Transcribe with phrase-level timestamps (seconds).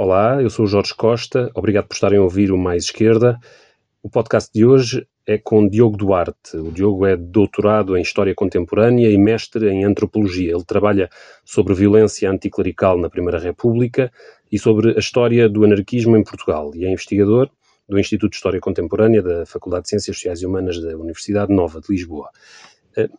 [0.00, 3.36] Olá, eu sou o Jorge Costa, obrigado por estarem a ouvir o Mais Esquerda.
[4.00, 6.56] O podcast de hoje é com Diogo Duarte.
[6.56, 10.52] O Diogo é doutorado em História Contemporânea e mestre em Antropologia.
[10.52, 11.10] Ele trabalha
[11.44, 14.08] sobre violência anticlerical na Primeira República
[14.52, 17.50] e sobre a história do anarquismo em Portugal e é investigador
[17.88, 21.80] do Instituto de História Contemporânea da Faculdade de Ciências Sociais e Humanas da Universidade Nova
[21.80, 22.30] de Lisboa.
[22.96, 23.10] Eh,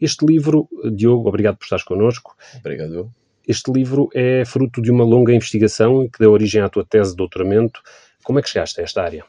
[0.00, 2.36] este livro, Diogo, obrigado por estares connosco.
[2.60, 3.12] Obrigado.
[3.46, 7.16] Este livro é fruto de uma longa investigação que deu origem à tua tese de
[7.16, 7.80] doutoramento.
[8.22, 9.24] Como é que chegaste a esta área?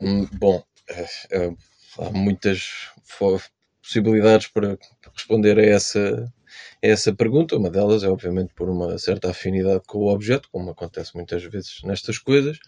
[0.00, 1.54] Hum, bom, é, é,
[1.98, 2.88] há muitas
[3.82, 4.78] possibilidades para
[5.14, 6.32] responder a essa,
[6.82, 7.56] a essa pergunta.
[7.56, 11.82] Uma delas é, obviamente, por uma certa afinidade com o objeto, como acontece muitas vezes
[11.84, 12.58] nestas coisas,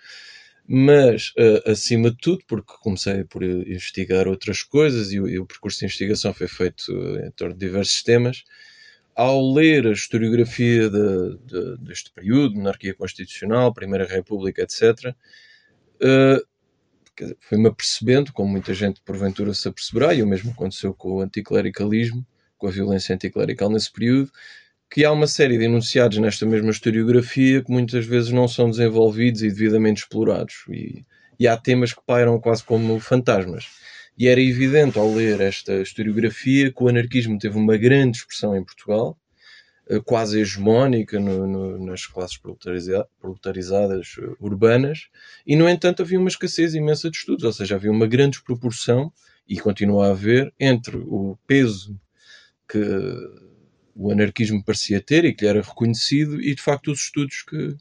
[0.69, 5.79] mas, uh, acima de tudo, porque comecei por investigar outras coisas e, e o percurso
[5.79, 6.93] de investigação foi feito
[7.25, 8.43] em torno de diversos temas
[9.17, 15.15] ao ler a historiografia de, de, deste período, monarquia constitucional, Primeira República, etc.,
[16.03, 16.47] uh,
[17.41, 22.27] foi-me apercebendo, como muita gente porventura se aperceberá, e o mesmo aconteceu com o anticlericalismo,
[22.59, 24.31] com a violência anticlerical nesse período,
[24.91, 29.43] que há uma série de enunciados nesta mesma historiografia que muitas vezes não são desenvolvidos
[29.43, 30.65] e devidamente explorados.
[30.69, 31.07] E,
[31.41, 33.67] e há temas que pairam quase como fantasmas.
[34.19, 38.65] E era evidente ao ler esta historiografia que o anarquismo teve uma grande expressão em
[38.65, 39.19] Portugal,
[39.89, 45.09] eh, quase hegemónica no, no, nas classes proletariza proletarizadas eh, urbanas,
[45.47, 49.13] e no entanto havia uma escassez imensa de estudos, ou seja, havia uma grande desproporção,
[49.49, 51.99] e continua a haver, entre o peso
[52.69, 52.83] que
[53.95, 57.77] o anarquismo parecia ter e que lhe era reconhecido, e de facto os estudos que,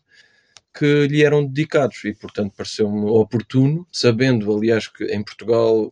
[0.77, 2.03] que lhe eram dedicados.
[2.05, 5.91] E portanto pareceu-me oportuno, sabendo, aliás, que em Portugal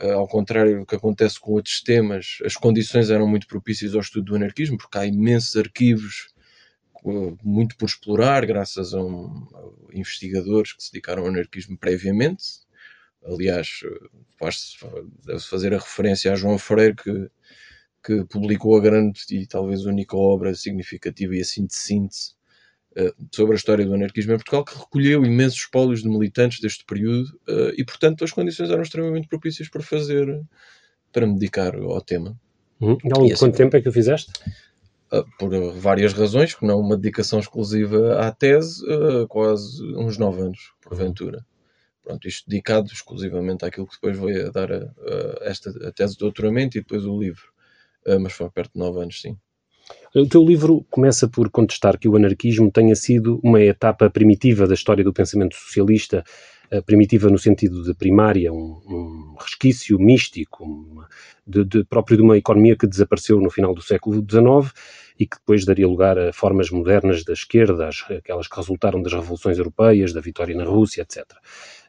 [0.00, 4.26] ao contrário do que acontece com outros temas, as condições eram muito propícias ao estudo
[4.26, 6.28] do anarquismo, porque há imensos arquivos
[7.04, 12.44] uh, muito por explorar, graças a, um, a, investigadores que se dedicaram ao anarquismo previamente.
[13.24, 13.80] Aliás,
[14.38, 14.76] faz
[15.26, 17.30] deve-se fazer a referência a João Freire, que,
[18.04, 22.37] que publicou a grande e talvez única obra significativa e assim de síntese eh,
[23.32, 27.28] sobre a história do anarquismo em Portugal, que recolheu imensos espólios de militantes deste período
[27.48, 30.42] uh, e, portanto, as condições eram extremamente propícias para fazer,
[31.12, 32.38] para me dedicar ao tema.
[32.80, 32.96] Uhum.
[33.04, 34.32] E, assim, quanto tempo é que o fizeste?
[35.12, 38.84] Uh, por várias razões, que não uma dedicação exclusiva à tese,
[39.28, 41.44] quase uns nove anos, porventura.
[42.02, 46.14] Pronto, isto dedicado exclusivamente àquilo que depois veio a dar a, a esta a tese
[46.14, 47.52] de doutoramento e depois o livro.
[48.20, 49.38] mas foi perto de nove anos, sim.
[50.14, 54.74] O teu livro começa por contestar que o anarquismo tenha sido uma etapa primitiva da
[54.74, 56.24] história do pensamento socialista,
[56.70, 61.06] eh, primitiva no sentido de primária, um, um resquício místico,
[61.46, 64.72] de, de, próprio de uma economia que desapareceu no final do século XIX
[65.18, 69.56] e que depois daria lugar a formas modernas da esquerda, aquelas que resultaram das revoluções
[69.56, 71.24] europeias, da vitória na Rússia, etc.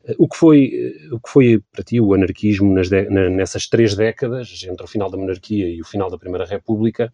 [0.05, 3.95] Eh, o que foi, eh, o que foi para ti o anarquismo de, nessas três
[3.95, 7.11] décadas, entre o final da monarquia e o final da Primeira República,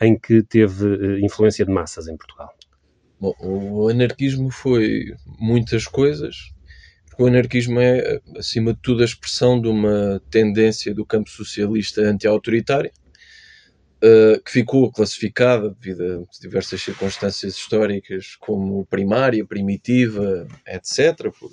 [0.00, 2.54] em que teve eh, influência de massas em Portugal?
[3.20, 6.52] Bom, o anarquismo foi muitas coisas.
[7.18, 12.90] O anarquismo é, acima de tudo, a expressão de uma tendência do campo socialista anti-autoritário,
[14.02, 21.50] uh, que ficou classificada, devido a diversas circunstâncias históricas, como primária, primitiva, etc., por,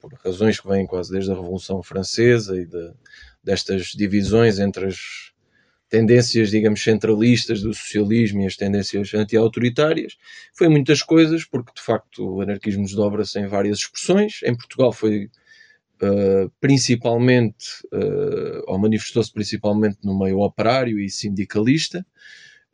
[0.00, 2.92] por razões que vêm quase desde a Revolução Francesa e de,
[3.44, 5.32] destas divisões entre as
[5.88, 10.16] tendências, digamos, centralistas do socialismo e as tendências anti-autoritárias.
[10.54, 14.40] Foi muitas coisas, porque de facto o anarquismo desdobra-se em várias expressões.
[14.42, 15.30] Em Portugal foi
[16.02, 22.04] uh, principalmente, uh, ou manifestou-se principalmente no meio operário e sindicalista.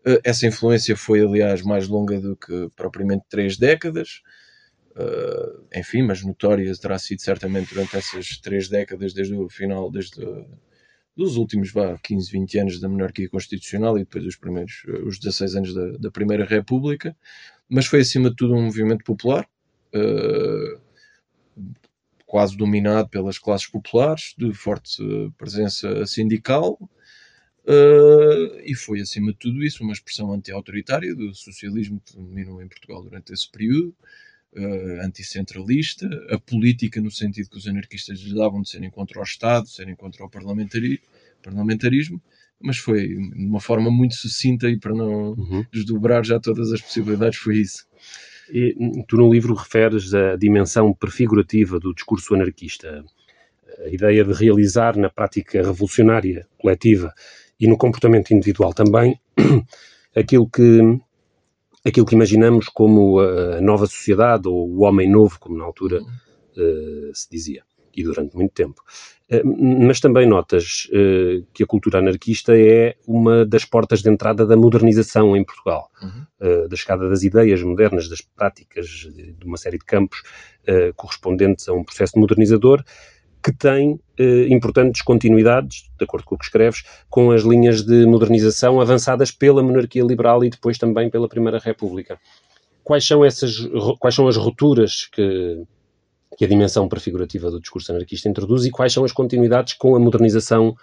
[0.06, 4.22] Uh, essa influência foi, aliás, mais longa do que propriamente três décadas.
[5.74, 10.22] Enfim, mas notória terá sido certamente durante essas três décadas, desde o final, desde
[11.16, 15.18] dos últimos vá, 15, 20 anos da monarquia constitucional e depois os primeiros, eh, os
[15.18, 17.16] 16 anos da, da Primeira República,
[17.68, 19.46] mas foi acima de tudo um movimento popular,
[19.94, 20.80] uh,
[22.26, 25.02] quase dominado pelas classes populares, de forte
[25.36, 26.78] presença sindical,
[27.66, 32.68] uh, e foi acima de tudo isso uma expressão anti-autoritária do socialismo que dominou em
[32.68, 33.94] Portugal durante esse período
[34.56, 39.22] uh, anticentralista, a política no sentido que os anarquistas lhes davam de serem contra o
[39.22, 40.98] Estado, de serem contra o parlamentarismo,
[41.42, 42.22] parlamentarismo
[42.62, 45.64] mas foi de uma forma muito sucinta e para não uhum.
[45.72, 47.84] desdobrar já todas as possibilidades foi isso.
[48.50, 48.74] E,
[49.08, 53.04] tu no livro referes a dimensão prefigurativa do discurso anarquista,
[53.84, 57.12] a ideia de realizar na prática revolucionária coletiva
[57.58, 59.18] e no comportamento individual também
[60.14, 60.80] aquilo que
[61.84, 67.14] aquilo que imaginamos como a nova sociedade ou o homem novo, como na altura uh,
[67.14, 67.62] se dizia,
[67.94, 68.82] e durante muito tempo.
[69.30, 74.46] Uh, mas também notas uh, que a cultura anarquista é uma das portas de entrada
[74.46, 76.68] da modernização em Portugal, uhum.
[76.68, 80.22] da chegada das ideias modernas, das práticas de, de uma série de campos
[80.94, 82.84] correspondentes a um processo modernizador
[83.42, 88.06] que tem eh, importantes continuidades, de acordo com o que escreves, com as linhas de
[88.06, 92.18] modernização avançadas pela monarquia liberal e depois também pela Primeira República.
[92.84, 93.56] Quais são, essas,
[93.98, 95.62] quais são as rupturas que,
[96.36, 100.00] que a dimensão prefigurativa do discurso anarquista introduz e quais são as continuidades com a
[100.00, 100.74] modernização,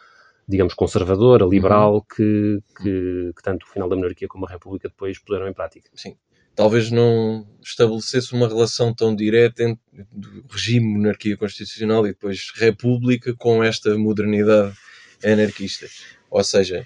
[0.47, 2.01] digamos, conservadora, liberal, uhum.
[2.01, 5.89] que, que, que, tanto o final da monarquia como a República depois puseram em prática?
[5.93, 6.15] Sim
[6.55, 13.33] talvez não estabelecesse uma relação tão direta entre o regime monarquia constitucional e depois república
[13.35, 14.75] com esta modernidade
[15.23, 15.87] anarquista.
[16.29, 16.85] Ou seja,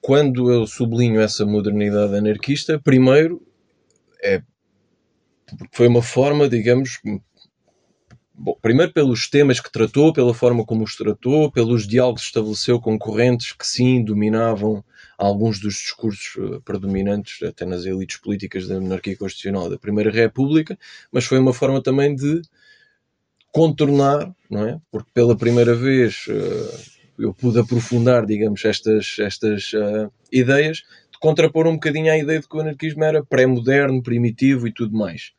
[0.00, 3.46] quando eu sublinho essa modernidade anarquista, primeiro
[4.22, 4.42] é
[5.70, 6.98] foi uma forma, digamos,
[8.34, 12.80] Bom, primeiro pelos temas que tratou, pela forma como os tratou, pelos diálogos que estabeleceu
[12.80, 14.82] com correntes que sim dominavam
[15.18, 20.78] alguns dos discursos uh, predominantes até nas elites políticas da monarquia constitucional da Primeira República,
[21.10, 22.42] mas foi uma forma também de
[23.52, 24.80] contornar, não é?
[24.90, 30.78] Porque pela primeira vez uh, eu pude aprofundar, digamos, estas, estas uh, ideias,
[31.12, 34.96] de contrapor um bocadinho à ideia de que o anarquismo era pré-moderno, primitivo e tudo
[34.96, 35.32] mais.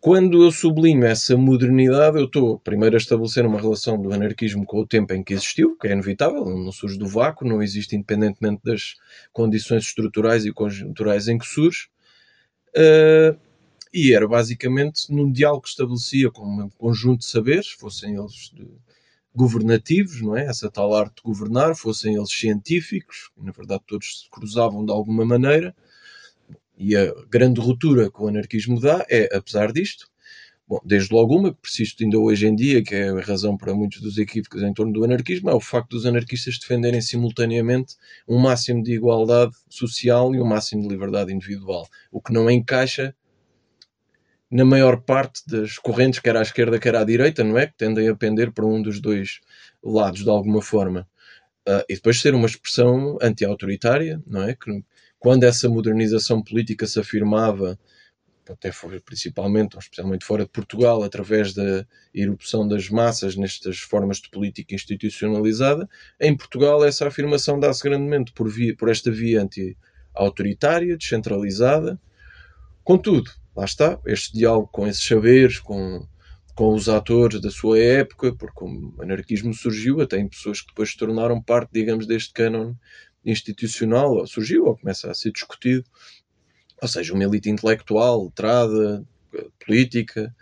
[0.00, 4.80] Quando eu sublinho essa modernidade, eu estou primeiro a estabelecer uma relação do anarquismo com
[4.80, 8.62] o tempo em que existiu, que é inevitável, não surge do vácuo, não existe independentemente
[8.64, 8.94] das
[9.30, 11.88] condições estruturais e conjunturais em que surge.
[12.70, 13.38] Uh,
[13.92, 18.54] e era basicamente num diálogo que estabelecia com um conjunto de saberes, fossem eles
[19.34, 20.46] governativos, não é?
[20.46, 25.26] Essa tal arte de governar, fossem eles científicos, na verdade todos se cruzavam de alguma
[25.26, 25.74] maneira,
[26.80, 30.08] e a grande ruptura que o anarquismo dá é, apesar disto,
[30.66, 33.74] bom, desde logo uma que persiste ainda hoje em dia, que é a razão para
[33.74, 37.96] muitos dos equívocos em torno do anarquismo, é o facto dos anarquistas defenderem simultaneamente
[38.26, 43.14] um máximo de igualdade social e um máximo de liberdade individual, o que não encaixa
[44.50, 47.66] na maior parte das correntes, quer à esquerda, quer à direita, não é?
[47.66, 49.40] Que tendem a pender para um dos dois
[49.84, 51.06] lados, de alguma forma.
[51.68, 54.56] Uh, e depois ser uma expressão anti-autoritária, não é?
[54.56, 54.82] Que
[55.20, 57.78] quando essa modernização política se afirmava,
[58.48, 58.72] até
[59.04, 64.74] principalmente, ou especialmente fora de Portugal, através da erupção das massas nestas formas de política
[64.74, 65.86] institucionalizada,
[66.18, 72.00] em Portugal essa afirmação dá-se grandemente por, via, por esta via anti-autoritária, descentralizada.
[72.82, 76.08] Contudo, lá está, este diálogo com esses saberes, com,
[76.54, 80.90] com os atores da sua época, porque o anarquismo surgiu até em pessoas que depois
[80.90, 82.74] se tornaram parte, digamos, deste cânone
[83.24, 85.84] institucional surgiu ou começa a ser discutido,
[86.80, 89.04] ou seja, uma elite intelectual, letrada,
[89.64, 90.34] política,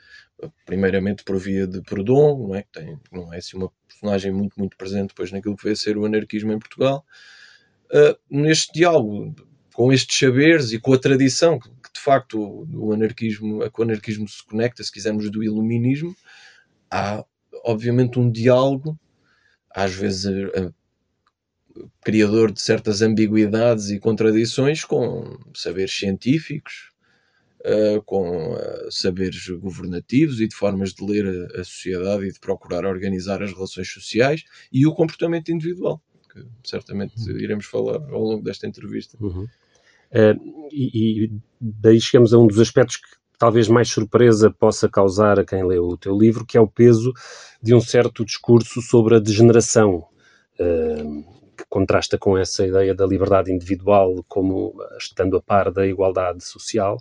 [0.65, 2.63] primeiramente por via de Proudhon, não é?
[2.63, 5.99] Que tem, não é assim uma personagem muito, muito presente depois naquilo que a ser
[5.99, 7.05] o anarquismo em Portugal.
[7.91, 9.35] Uh, neste diálogo
[9.75, 13.81] com estes saberes e com a tradição que, que de facto o anarquismo, a que
[13.81, 16.15] o anarquismo se conecta, se quisermos, do iluminismo,
[16.91, 17.25] há
[17.65, 18.99] obviamente um diálogo,
[19.71, 20.27] às vezes
[22.03, 26.91] criador de certas ambiguidades e contradições com saberes científicos,
[27.61, 32.41] uh, com uh, saberes governativos e de formas de ler a, a, sociedade e de
[32.41, 36.00] procurar organizar as relações sociais e o comportamento individual,
[36.33, 37.38] que certamente uhum.
[37.38, 39.17] iremos falar ao longo desta entrevista.
[39.21, 39.47] Uhum.
[40.11, 45.38] Uh, e, e, daí chegamos a um dos aspectos que talvez mais surpresa possa causar
[45.38, 47.12] a quem lê o teu livro, que é o peso
[47.62, 50.07] de um certo discurso sobre a degeneração.
[50.59, 56.45] Uh, que contrasta com essa ideia da liberdade individual como estando a par da igualdade
[56.45, 56.97] social,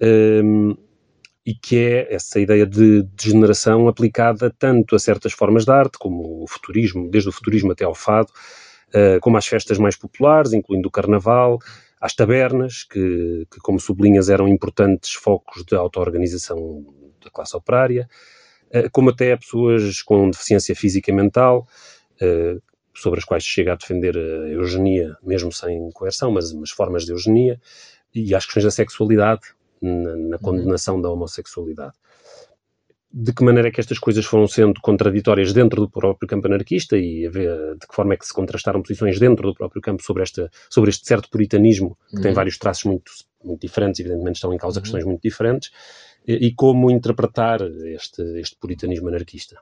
[0.00, 0.74] um,
[1.46, 6.42] e que é essa ideia de degeneração aplicada tanto a certas formas de arte, como
[6.42, 8.32] o futurismo, desde o futurismo até ao fado,
[8.88, 11.58] uh, como às festas mais populares, incluindo o carnaval,
[12.00, 16.86] às tabernas, que, que como sublinhas eram importantes focos de auto-organização
[17.22, 18.08] da classe operária,
[18.70, 21.68] uh, como até a pessoas com deficiência física e mental,
[22.22, 27.04] uh, sobre as quais chega a defender a eugenia, mesmo sem coerção, mas, mas formas
[27.04, 27.60] de eugenia,
[28.14, 29.42] e às questões da sexualidade,
[29.82, 31.02] na, na condenação uhum.
[31.02, 31.94] da homossexualidade.
[33.12, 36.96] De que maneira é que estas coisas foram sendo contraditórias dentro do próprio campo anarquista
[36.96, 40.24] e ver de que forma é que se contrastaram posições dentro do próprio campo sobre,
[40.24, 42.22] esta, sobre este certo puritanismo, que uhum.
[42.22, 43.12] tem vários traços muito,
[43.44, 44.82] muito diferentes, evidentemente estão em causa uhum.
[44.82, 45.70] questões muito diferentes,
[46.26, 49.58] e, e como interpretar este, este puritanismo anarquista?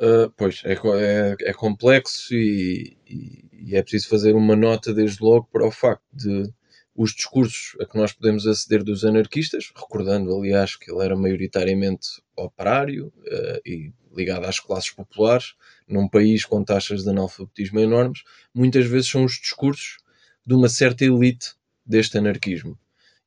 [0.00, 5.20] Uh, pois, é, é, é complexo e, e, e, é preciso fazer uma nota desde
[5.20, 6.52] logo para o facto de
[6.94, 12.20] os discursos a que nós podemos aceder dos anarquistas, recordando, aliás, que ele era maioritariamente
[12.36, 15.54] operário uh, e ligado às classes populares,
[15.86, 19.98] num país com taxas de analfabetismo enormes, muitas vezes são os discursos
[20.44, 21.54] de uma certa elite
[21.86, 22.76] deste anarquismo.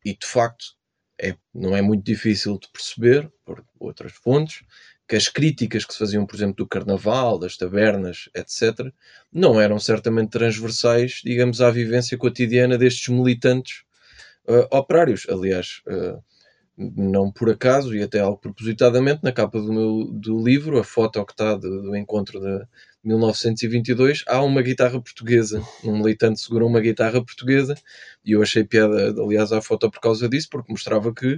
[0.04, 0.76] E, de facto,
[1.18, 4.64] é, não é muito difícil de perceber, por outras fontes,
[5.12, 8.94] que as críticas que se faziam, por exemplo, do carnaval, das tabernas, etc.,
[9.30, 13.84] não eram certamente transversais, digamos, à vivência cotidiana destes militantes
[14.48, 15.28] uh, operários.
[15.30, 16.24] Aliás, uh,
[16.78, 21.26] não por acaso, e até algo propositadamente, na capa do meu do livro, a foto
[21.26, 22.66] que está do, do encontro de
[23.04, 25.62] 1922, há uma guitarra portuguesa.
[25.84, 27.76] Um militante segurou uma guitarra portuguesa,
[28.24, 31.38] e eu achei piada, aliás, à foto por causa disso, porque mostrava que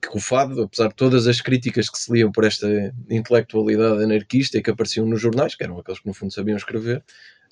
[0.00, 2.66] que o fado, apesar de todas as críticas que se liam por esta
[3.10, 7.02] intelectualidade anarquista e que apareciam nos jornais, que eram aqueles que no fundo sabiam escrever,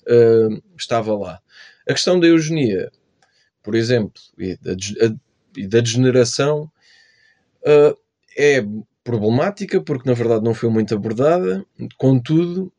[0.07, 1.41] uh, estava lá.
[1.87, 2.91] A questão da eugenia,
[3.61, 4.71] por exemplo, e da,
[5.57, 6.71] e da degeneração,
[7.61, 7.97] uh,
[8.37, 8.65] é
[9.03, 11.65] problemática porque na verdade não foi muito abordada,
[11.97, 12.71] contudo,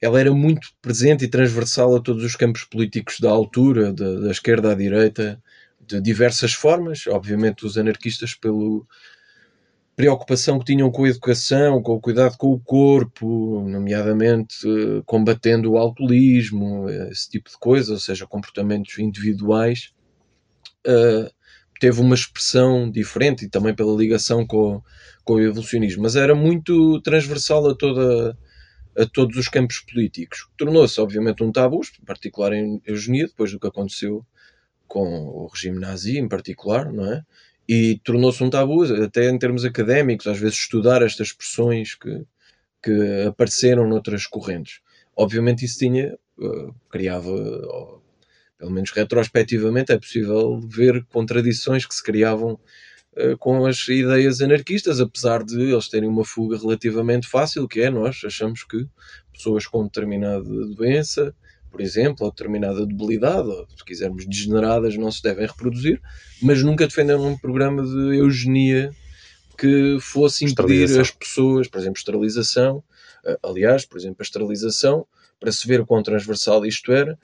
[0.00, 4.30] ela era muito presente e transversal a todos os campos políticos da altura, da, da
[4.30, 5.42] esquerda à direita,
[5.86, 7.06] de diversas formas.
[7.06, 8.80] Obviamente, os anarquistas, pela
[9.94, 15.72] preocupação que tinham com a educação, com o cuidado com o corpo, nomeadamente eh, combatendo
[15.72, 19.92] o alcoolismo, esse tipo de coisa, ou seja, comportamentos individuais,
[20.86, 21.30] uh,
[21.78, 24.82] teve uma expressão diferente e também pela ligação com,
[25.24, 28.36] com o evolucionismo, mas era muito transversal a toda
[28.96, 30.48] a todos os campos políticos.
[30.56, 34.24] Tornou-se, obviamente, um tabu, em particular em eugenia, depois do que aconteceu
[34.92, 37.24] com o regime nazi em particular, não é?
[37.66, 42.22] E tornou-se um tabu, até em termos académicos, às vezes estudar estas expressões que,
[42.82, 44.80] que apareceram noutras correntes.
[45.16, 47.32] Obviamente isso tinha, uh, criava,
[48.58, 52.60] pelo menos retrospectivamente, é possível ver contradições que se criavam
[53.16, 57.88] uh, com as ideias anarquistas, apesar de eles terem uma fuga relativamente fácil, que é
[57.88, 58.86] nós achamos que
[59.32, 61.34] pessoas com determinada doença
[61.72, 66.00] por exemplo, ou determinada debilidade, ou se quisermos degeneradas, não se devem reproduzir,
[66.40, 68.90] mas nunca defenderam um programa de eugenia
[69.58, 72.84] que fosse impedir as pessoas, por exemplo, esterilização.
[73.24, 75.06] Eh, aliás, por exemplo, a esterilização,
[75.40, 77.18] para se ver quão transversal isto era,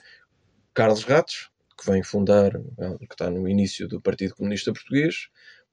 [0.72, 5.28] Carlos Ratos, que vem fundar, eh, que está no início do Partido Comunista Português,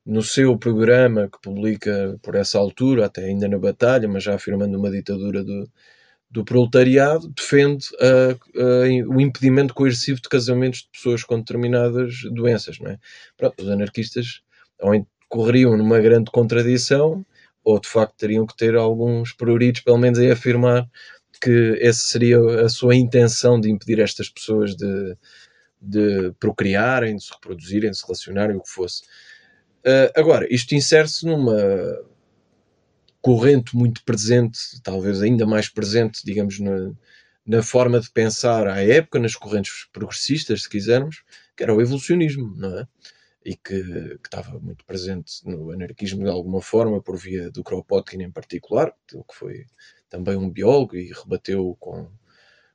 [0.06, 4.78] no seu programa que publica por essa altura, até ainda na batalha, mas já afirmando
[4.78, 5.68] uma ditadura do,
[6.36, 7.88] do proletariado defende
[9.08, 12.78] o impedimento coercivo de casamentos de pessoas com determinadas doenças.
[12.78, 13.00] Não é?
[13.38, 14.42] Pronto, os anarquistas
[14.82, 17.26] ou correriam numa grande contradição
[17.64, 20.88] ou de facto teriam que ter alguns prioritos, pelo menos a afirmar
[21.42, 25.18] que essa seria a sua intenção de impedir estas pessoas de,
[25.82, 29.04] de procriarem, de se reproduzirem, de se relacionarem, o que fosse.
[29.86, 31.56] Uh, agora, isto insere-se numa
[33.26, 36.94] corrente muito presente, talvez ainda mais presente, digamos, na,
[37.44, 41.24] na forma de pensar à época, nas correntes progressistas, se quisermos,
[41.58, 42.88] que era o evolucionismo, não é?
[43.44, 48.22] E que, que estava muito presente no anarquismo de alguma forma, por via do Kropotkin
[48.22, 49.66] em particular, que foi
[50.08, 52.08] também um biólogo e rebateu com,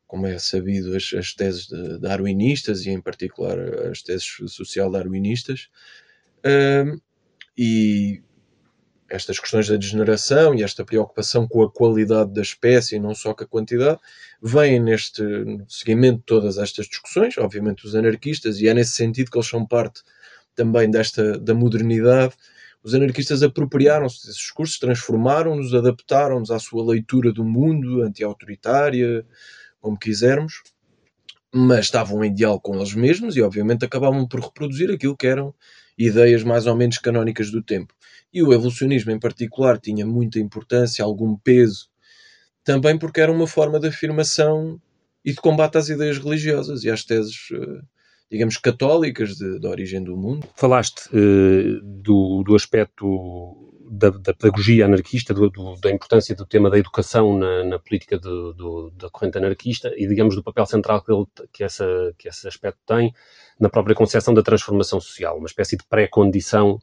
[0.04, 1.69] como é sabido, as, as teses
[2.00, 3.57] darwinistas e, em particular,
[3.88, 5.69] as teses social-darwinistas.
[7.57, 8.21] E
[9.11, 13.35] estas questões da degeneração e esta preocupação com a qualidade da espécie e não só
[13.35, 13.99] com a quantidade,
[14.40, 15.23] vêm neste
[15.69, 19.67] seguimento de todas estas discussões, obviamente os anarquistas, e é nesse sentido que eles são
[19.67, 20.02] parte
[20.55, 22.35] também desta da modernidade.
[22.83, 29.26] Os anarquistas apropriaram-se desses discursos, transformaram-nos, adaptaram-nos à sua leitura do mundo, anti-autoritária,
[29.81, 30.62] como quisermos,
[31.52, 35.52] mas estavam em diálogo com eles mesmos e, obviamente, acabavam por reproduzir aquilo que eram
[35.99, 37.93] ideias mais ou menos canónicas do tempo.
[38.33, 41.89] E o evolucionismo, em particular, tinha muita importância, algum peso,
[42.63, 44.81] também porque era uma forma de afirmação
[45.25, 47.81] e de combate às ideias religiosas e às teses, eh,
[48.31, 50.47] digamos, católicas de, da origem do mundo.
[50.55, 56.71] Falaste uh, do, do aspecto da, da, pedagogia anarquista, do, do, da importância do tema
[56.71, 61.13] da educação na, na política do, da corrente anarquista e, digamos, do papel central que,
[61.13, 61.85] ele, que, essa,
[62.17, 63.13] que esse aspecto tem
[63.59, 66.81] na própria concepção da transformação social, uma espécie de pré-condição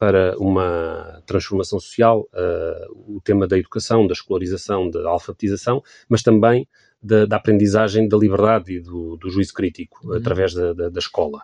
[0.00, 6.66] para uma transformação social, uh, o tema da educação, da escolarização, da alfabetização, mas também
[7.02, 10.14] da, da aprendizagem da liberdade e do, do juízo crítico uhum.
[10.14, 11.42] através da, da, da, escola.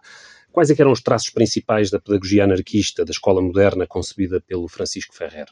[0.51, 5.15] Quais é eram os traços principais da pedagogia anarquista, da escola moderna concebida pelo Francisco
[5.15, 5.49] Ferrer?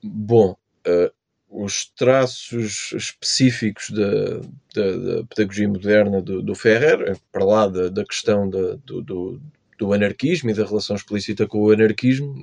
[0.00, 1.12] Bom, uh,
[1.48, 4.36] os traços específicos da,
[4.72, 9.42] da, da pedagogia moderna do, do, Ferrer, para lá da, da questão da, do, do,
[9.80, 12.34] do, anarquismo e da relação explícita com o anarquismo,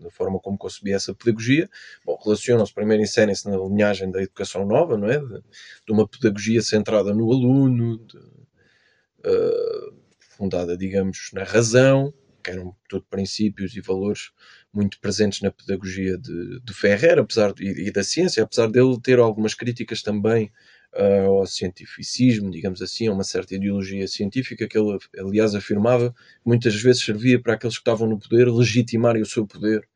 [0.00, 1.68] na, forma como concebia essa pedagogia,
[2.04, 5.18] bom, relacionam-se primeiro inserem-se na linhagem da educação nova, não é?
[5.18, 5.42] De,
[5.86, 9.94] de uma pedagogia centrada no aluno, de, uh,
[10.36, 14.30] fundada, digamos, na razão, que eram tudo princípios e valores
[14.72, 19.18] muito presentes na pedagogia de, de Ferrer, apesar de, e, da ciência, apesar dele ter
[19.18, 20.52] algumas críticas também
[20.94, 26.14] uh, ao cientificismo, digamos assim, a uma certa ideologia científica que ele, aliás, afirmava
[26.44, 29.88] muitas vezes servia para aqueles que estavam no poder legitimarem o seu poder,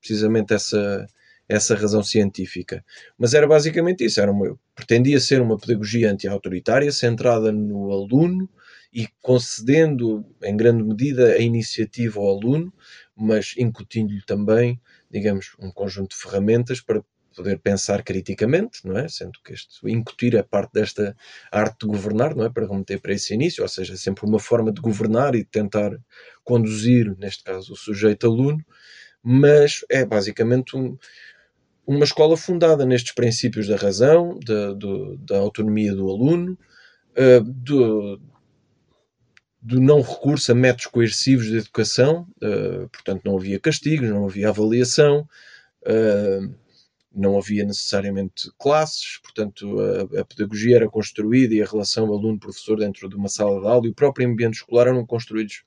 [0.00, 1.06] precisamente essa
[1.46, 2.84] essa razão científica.
[3.18, 8.48] Mas era basicamente isso, era uma, pretendia ser uma pedagogia anti-autoritária, centrada no aluno,
[8.94, 12.72] e concedendo em grande medida a iniciativa ao aluno,
[13.16, 17.02] mas incutindo-lhe também, digamos, um conjunto de ferramentas para
[17.34, 19.08] poder pensar criticamente, não é?
[19.08, 21.16] Sendo que este incutir é parte desta
[21.50, 22.50] arte de governar, não é?
[22.50, 25.50] Para remeter para esse início, ou seja, é sempre uma forma de governar e de
[25.50, 25.98] tentar
[26.44, 28.64] conduzir, neste caso, o sujeito aluno,
[29.22, 30.96] mas é basicamente um,
[31.86, 36.58] uma escola fundada nestes princípios da razão, da, do, da autonomia do aluno,
[37.16, 38.20] uh, do,
[39.60, 44.50] do não recurso a métodos coercivos de educação, uh, portanto, não havia castigos, não havia
[44.50, 45.26] avaliação,
[45.86, 46.54] uh,
[47.14, 53.08] não havia necessariamente classes, portanto, a, a, pedagogia era construída e a relação aluno-professor dentro
[53.08, 55.64] de uma sala de aula e o próprio ambiente escolar eram construídos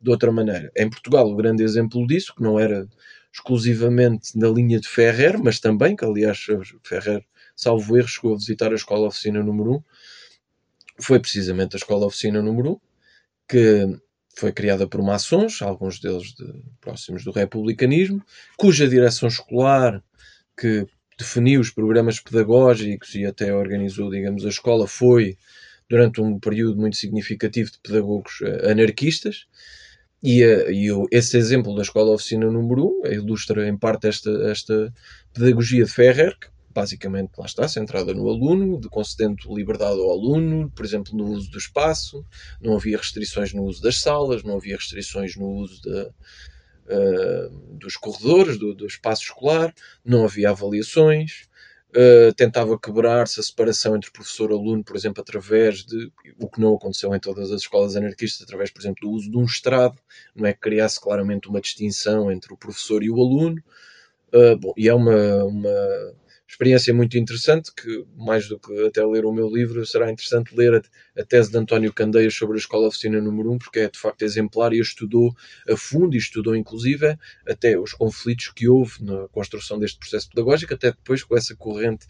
[0.00, 0.70] de outra maneira.
[0.76, 2.88] Em Portugal, o grande exemplo disso, que não era
[3.32, 6.46] exclusivamente na linha de Ferrer, mas também, que aliás
[6.82, 7.24] Ferrer,
[7.54, 9.82] salvo erro, chegou a visitar a escola oficina número 1,
[11.00, 12.80] foi precisamente a escola oficina número 1,
[13.48, 14.00] que
[14.36, 18.22] foi criada por maçons, alguns deles de, próximos do republicanismo,
[18.56, 20.02] cuja direção escolar,
[20.56, 20.86] que
[21.18, 25.36] definiu os programas pedagógicos e até organizou, digamos, a escola, foi
[25.88, 29.46] durante um período muito significativo de pedagogos eh, anarquistas.
[30.22, 34.92] E, eh, e esse exemplo da escola oficina número 1 ilustra em parte esta, esta
[35.32, 40.70] pedagogia de Ferrer, que basicamente, lá está, centrada no aluno, de concedendo liberdade ao aluno,
[40.70, 42.22] por exemplo, no uso do espaço,
[42.60, 46.10] não havia restrições no uso das salas, não havia restrições no uso de,
[46.88, 51.48] uh, dos corredores, do, do, espaço escolar, não havia avaliações,
[51.90, 56.60] uh, tentava quebrar-se a separação entre professor e aluno, por exemplo, através de, o que
[56.60, 59.98] não aconteceu em todas as escolas anarquistas, através, por exemplo, do uso de um estrado,
[60.34, 60.52] não é?
[60.52, 63.62] Que criasse claramente uma distinção entre o professor e o aluno,
[64.34, 65.70] Uh, bom, e é uma, uma
[66.48, 70.74] experiência muito interessante, que mais do que até ler o meu livro, será interessante ler
[70.74, 73.98] a, a tese de António Candeias sobre a Escola Oficina número 1, porque é de
[73.98, 75.34] facto exemplar e estudou
[75.68, 80.74] a fundo e estudou inclusive até os conflitos que houve na construção deste processo pedagógico,
[80.74, 82.06] até depois com essa corrente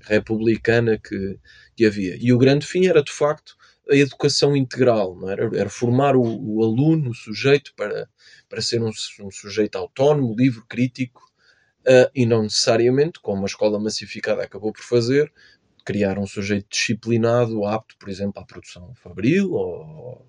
[0.00, 1.38] republicana que,
[1.76, 2.16] que havia.
[2.20, 3.56] E o grande fim era de facto
[3.88, 5.48] a educação integral, era?
[5.56, 8.08] era formar o, o aluno, o sujeito, para,
[8.48, 11.22] para ser um, um sujeito autónomo, livre, crítico,
[11.86, 15.32] uh, e não necessariamente, como a escola massificada acabou por fazer,
[15.84, 20.26] criar um sujeito disciplinado, apto, por exemplo, à produção fabril ou,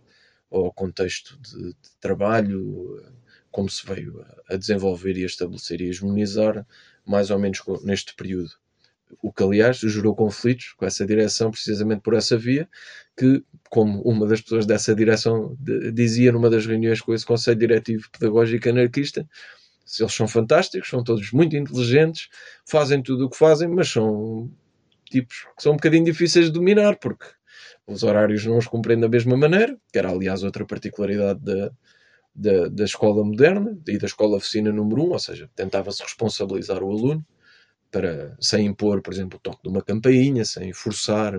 [0.49, 3.03] ou ao contexto de, de, trabalho,
[3.49, 6.65] como se veio a desenvolver e a estabelecer e a hegemonizar,
[7.03, 8.51] mais ou menos neste período.
[9.21, 12.69] O que, aliás, gerou conflitos com essa direção, precisamente por essa via,
[13.17, 15.57] que, como uma das pessoas dessa direção
[15.93, 19.27] dizia numa das reuniões com esse Conselho Diretivo Pedagógico Anarquista,
[19.99, 22.29] eles são fantásticos, são todos muito inteligentes,
[22.65, 24.51] fazem tudo o que fazem, mas são
[25.05, 27.25] tipos que são um bocadinho difíceis de dominar, porque
[27.85, 31.71] os horários não os cumprem da mesma maneira, que era aliás outra particularidade da,
[32.35, 36.83] da, da escola moderna e da escola oficina número 1, um, ou seja, tentava-se responsabilizar
[36.83, 37.25] o aluno
[37.89, 41.35] para, sem impor, por exemplo, o toque de uma campainha, sem forçar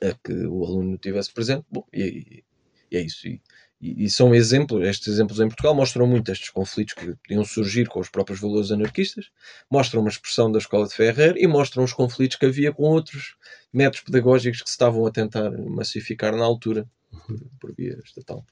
[0.00, 1.66] a que o aluno estivesse presente.
[1.70, 2.44] Bom, e,
[2.90, 3.26] e é isso.
[3.26, 3.42] E,
[3.80, 7.86] e, e, são exemplos, estes exemplos em Portugal mostram muito estes conflitos que podiam surgir
[7.86, 9.30] com os próprios valores anarquistas,
[9.70, 13.36] mostram uma expressão da escola de Ferrer e mostram os conflitos que havia com outros
[13.72, 16.88] métodos pedagógicos que se estavam a tentar massificar na altura,
[17.26, 18.44] por, por via estatal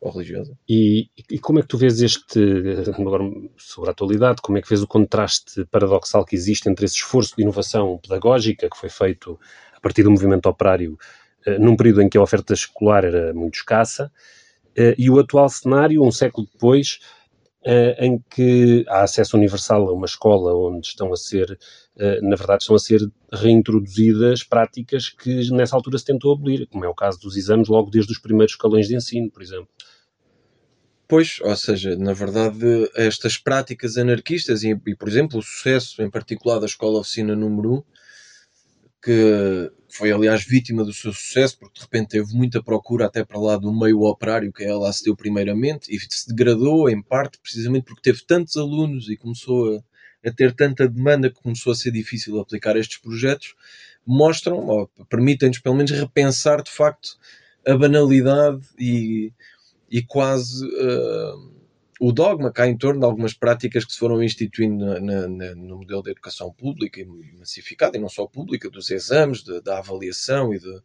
[0.00, 0.56] ou religiosa.
[0.68, 2.38] E, e, como é que tu vês este,
[2.96, 3.24] agora
[3.56, 7.34] sobre a atualidade, como é que vês o contraste paradoxal que existe entre esse esforço
[7.36, 9.38] de inovação pedagógica que foi feito
[9.74, 10.98] a partir do movimento operário
[11.58, 14.10] num período em que a oferta escolar era muito escassa,
[14.76, 16.98] eh, e o atual cenário, um século depois,
[17.64, 21.58] eh, em que há acesso universal a uma escola onde estão a ser,
[22.22, 23.00] na verdade, estão a ser
[23.32, 27.90] reintroduzidas práticas que nessa altura se tentou abolir, como é o caso dos exames logo
[27.90, 29.68] desde os primeiros escalões de ensino, por exemplo.
[31.08, 36.10] Pois, ou seja, na verdade, estas práticas anarquistas e, e, por exemplo, o sucesso em
[36.10, 37.82] particular da Escola Oficina número 1,
[39.06, 43.38] que foi aliás vítima do seu sucesso, porque de repente teve muita procura até para
[43.38, 48.02] lá do meio operário que ela acedeu primeiramente e se degradou em parte precisamente porque
[48.02, 52.40] teve tantos alunos e começou a, a ter tanta demanda que começou a ser difícil
[52.40, 53.54] aplicar estes projetos,
[54.04, 57.10] mostram, ou permitem-nos pelo menos repensar de facto
[57.64, 59.32] a banalidade e,
[59.88, 61.55] e quase uh,
[62.00, 65.78] o dogma cá em torno de algumas práticas que se foram instituindo na, na, no
[65.78, 67.06] modelo de educação pública e
[67.38, 70.76] massificada, e não só pública, dos exames, de, da avaliação e de.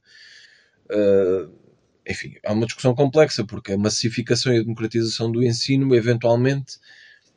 [0.89, 1.52] Uh,
[2.08, 6.80] enfim, há uma discussão complexa, porque a massificação e a democratização do ensino eventualmente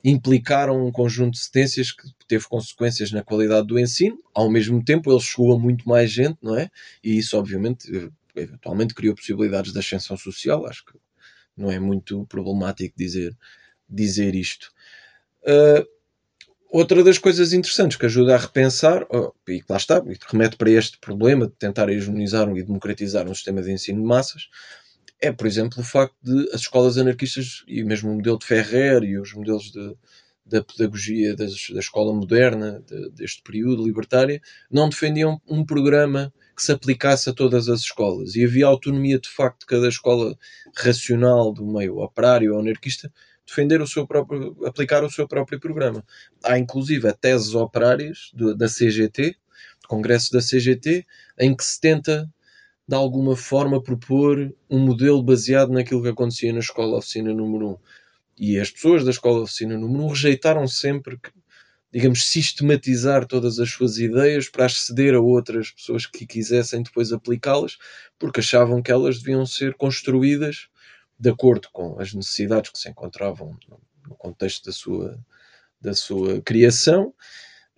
[0.02, 5.10] implicaram um conjunto de sentenças que teve consequências na qualidade do ensino, ao mesmo tempo
[5.10, 6.70] ele chegou a muito mais gente, não é?
[7.02, 10.98] E isso, obviamente, eventualmente criou possibilidades de ascensão social, acho que
[11.56, 13.36] não é muito problemático dizer
[13.94, 14.72] dizer isto.
[15.42, 15.86] Uh,
[16.70, 20.70] outra das coisas interessantes que ajuda a repensar, oh, e que lá está, remete para
[20.70, 24.48] este problema de tentar hegemonizar e democratizar um sistema de ensino de massas,
[25.20, 29.04] é, por exemplo, o facto de as escolas anarquistas, e mesmo o modelo de Ferrer
[29.04, 29.96] e os modelos de,
[30.44, 36.62] da pedagogia das, da escola moderna, de, deste período libertário, não defendiam um programa que
[36.62, 38.34] se aplicasse a todas as escolas.
[38.34, 40.36] E havia autonomia, de facto, de cada escola
[40.76, 43.12] racional do meio operário ou anarquista
[43.46, 46.04] defender o seu próprio, aplicar o seu próprio programa.
[46.42, 49.36] Há inclusive teses operárias do, da CGT,
[49.86, 51.06] congressos da CGT,
[51.38, 52.30] em que se tenta
[52.86, 57.78] de alguma forma propor um modelo baseado naquilo que acontecia na escola oficina número 1.
[58.38, 61.30] E as pessoas da escola oficina número 1 rejeitaram sempre que,
[61.92, 67.78] digamos, sistematizar todas as suas ideias para aceder a outras pessoas que quisessem depois aplicá-las,
[68.18, 70.68] porque achavam que elas deviam ser construídas
[71.18, 73.56] de acordo com as necessidades que se encontravam
[74.08, 75.18] no contexto da sua,
[75.80, 77.14] da sua criação,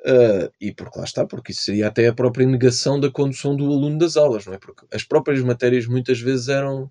[0.01, 3.65] uh, e porque lá está, porque isso seria até a própria negação da condução do
[3.67, 4.59] aluno das aulas, não é?
[4.59, 6.91] Porque as próprias matérias muitas vezes eram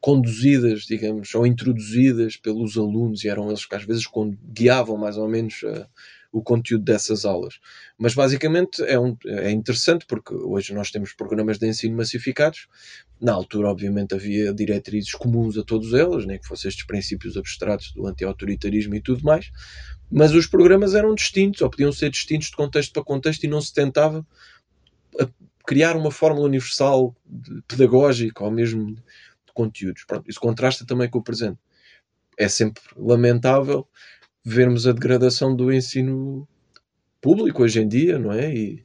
[0.00, 4.04] conduzidas, digamos, ou introduzidas pelos alunos e eram eles que às vezes
[4.52, 5.86] guiavam mais ou menos uh,
[6.30, 7.58] o conteúdo dessas aulas.
[7.96, 12.68] Mas basicamente é, um, é interessante porque hoje nós temos programas de ensino massificados.
[13.20, 17.92] Na altura, obviamente, havia diretrizes comuns a todos eles, nem que fossem estes princípios abstratos
[17.92, 19.50] do anti-autoritarismo e tudo mais.
[20.10, 23.60] Mas os programas eram distintos, ou podiam ser distintos de contexto para contexto, e não
[23.60, 24.24] se tentava
[25.66, 27.14] criar uma fórmula universal
[27.66, 30.04] pedagógica ou mesmo de conteúdos.
[30.04, 31.58] Pronto, isso contrasta também com o presente.
[32.38, 33.86] É sempre lamentável
[34.44, 36.48] vermos a degradação do ensino
[37.20, 38.52] público hoje em dia, não é?
[38.54, 38.82] E,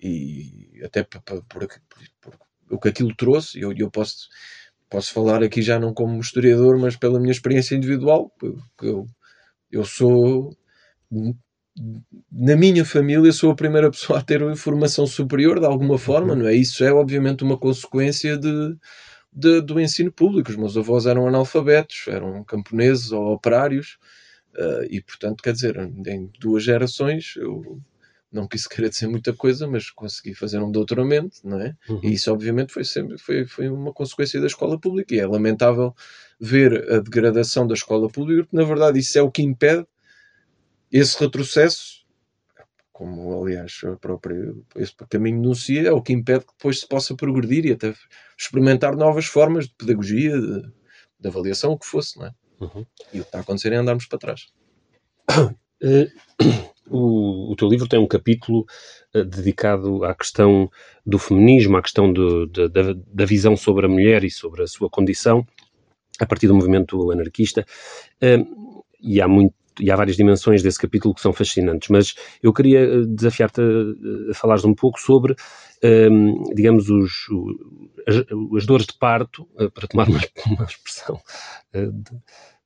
[0.00, 1.68] e até por, por, por,
[2.20, 2.38] por,
[2.70, 4.28] o que aquilo trouxe, eu, eu posso,
[4.88, 8.32] posso falar aqui já não como historiador, mas pela minha experiência individual,
[8.82, 9.06] eu,
[9.70, 10.56] eu sou
[12.32, 16.40] na minha família sou a primeira pessoa a ter formação superior de alguma forma, uhum.
[16.40, 16.54] não é?
[16.54, 18.76] Isso é obviamente uma consequência de,
[19.32, 20.50] de, do ensino público.
[20.50, 23.98] Os meus avós eram analfabetos, eram camponeses ou operários,
[24.56, 27.78] Uh, e portanto, quer dizer, em duas gerações eu
[28.32, 31.76] não quis querer dizer muita coisa, mas consegui fazer um doutoramento, não é?
[31.88, 32.00] Uhum.
[32.02, 35.94] E isso obviamente foi sempre foi, foi uma consequência da escola pública e é lamentável
[36.40, 39.86] ver a degradação da escola pública, porque na verdade isso é o que impede
[40.90, 42.04] esse retrocesso,
[42.92, 47.14] como aliás a própria, esse caminho denuncia, é o que impede que depois se possa
[47.14, 47.94] progredir e até
[48.38, 50.62] experimentar novas formas de pedagogia, de,
[51.20, 52.34] de avaliação, o que fosse, não é?
[52.60, 52.86] Uhum.
[53.12, 54.48] E o que está a acontecer é andarmos para trás.
[55.82, 56.06] Uh,
[56.88, 58.66] o, o, teu livro tem um capítulo
[59.14, 60.70] uh, dedicado à questão
[61.04, 64.66] do feminismo, à questão do, de, da, da visão sobre a mulher e sobre a
[64.66, 65.46] sua condição,
[66.18, 67.64] a partir do movimento anarquista.
[68.22, 72.52] Uh, e há muito e há várias dimensões desse capítulo que são fascinantes, mas eu
[72.52, 75.34] queria desafiar-te a, a falares um pouco sobre,
[76.10, 77.12] um, digamos, os,
[78.06, 78.16] as,
[78.56, 81.20] as, dores de parto, para tomar uma, uma expressão
[81.72, 82.16] de,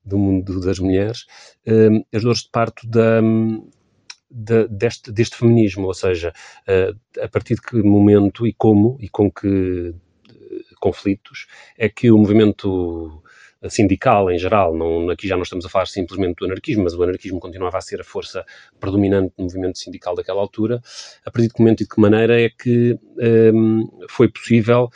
[0.05, 1.27] do mundo das mulheres,
[1.67, 3.21] uh, as dores de parto da,
[4.69, 6.33] deste, deste feminismo, ou seja,
[7.21, 9.95] a partir de que momento e como e com que
[10.81, 11.47] conflitos
[11.77, 13.23] é que o movimento
[13.69, 17.03] sindical em geral, não, aqui já não estamos a falar simplesmente do anarquismo, mas o
[17.03, 18.45] anarquismo continuava a ser a força
[18.79, 20.81] predominante no movimento sindical daquela altura,
[21.25, 22.99] a partir de que momento e de que maneira é que
[23.53, 24.91] um, foi possível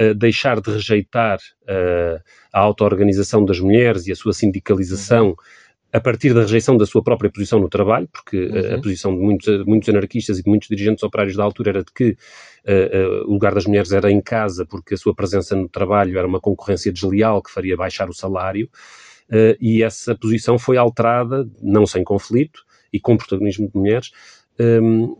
[0.00, 5.34] uh, deixar de rejeitar uh, a auto-organização das mulheres e a sua sindicalização.
[5.92, 8.72] A partir da rejeição da sua própria posição no trabalho, porque uhum.
[8.72, 11.84] a, a, posição de muitos, muitos anarquistas e de muitos dirigentes operários da altura era
[11.84, 15.56] de que uh, uh, o lugar das mulheres era em casa, porque a sua presença
[15.56, 18.68] no trabalho era uma concorrência desleal que faria baixar o salário.
[19.30, 24.10] uh, e essa posição foi alterada, não sem conflito e com protagonismo de mulheres,
[24.60, 25.16] um,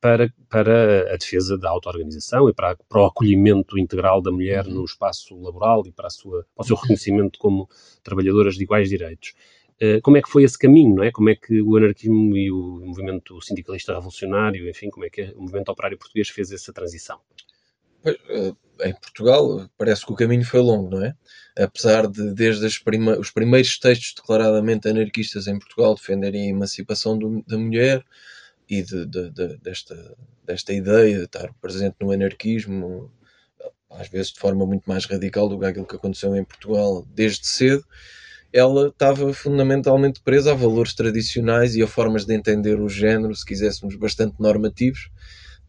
[0.00, 4.84] para, para a defesa da auto-organização e para, para, o acolhimento integral da mulher no
[4.84, 7.68] espaço laboral e para, sua, para o seu reconhecimento como
[8.02, 9.34] trabalhadoras de iguais direitos.
[9.80, 11.12] Uh, como é que foi esse caminho, não é?
[11.12, 15.42] Como é que o anarquismo e o movimento sindicalista revolucionário, enfim, como é que o
[15.42, 17.20] movimento operário português fez essa transição?
[18.04, 21.14] Eh, em Portugal parece que o caminho foi longo, não é?
[21.56, 27.58] Apesar de, desde os primeiros textos declaradamente anarquistas em Portugal defenderem a emancipação do, da
[27.58, 28.04] mulher
[28.68, 33.10] e de, de, desta, desta ideia de estar presente no anarquismo,
[33.90, 37.46] às vezes de forma muito mais radical do que aquilo que aconteceu em Portugal desde
[37.46, 37.84] cedo,
[38.52, 43.44] ela estava fundamentalmente presa a valores tradicionais e a formas de entender o género, se
[43.44, 45.10] quiséssemos, bastante normativos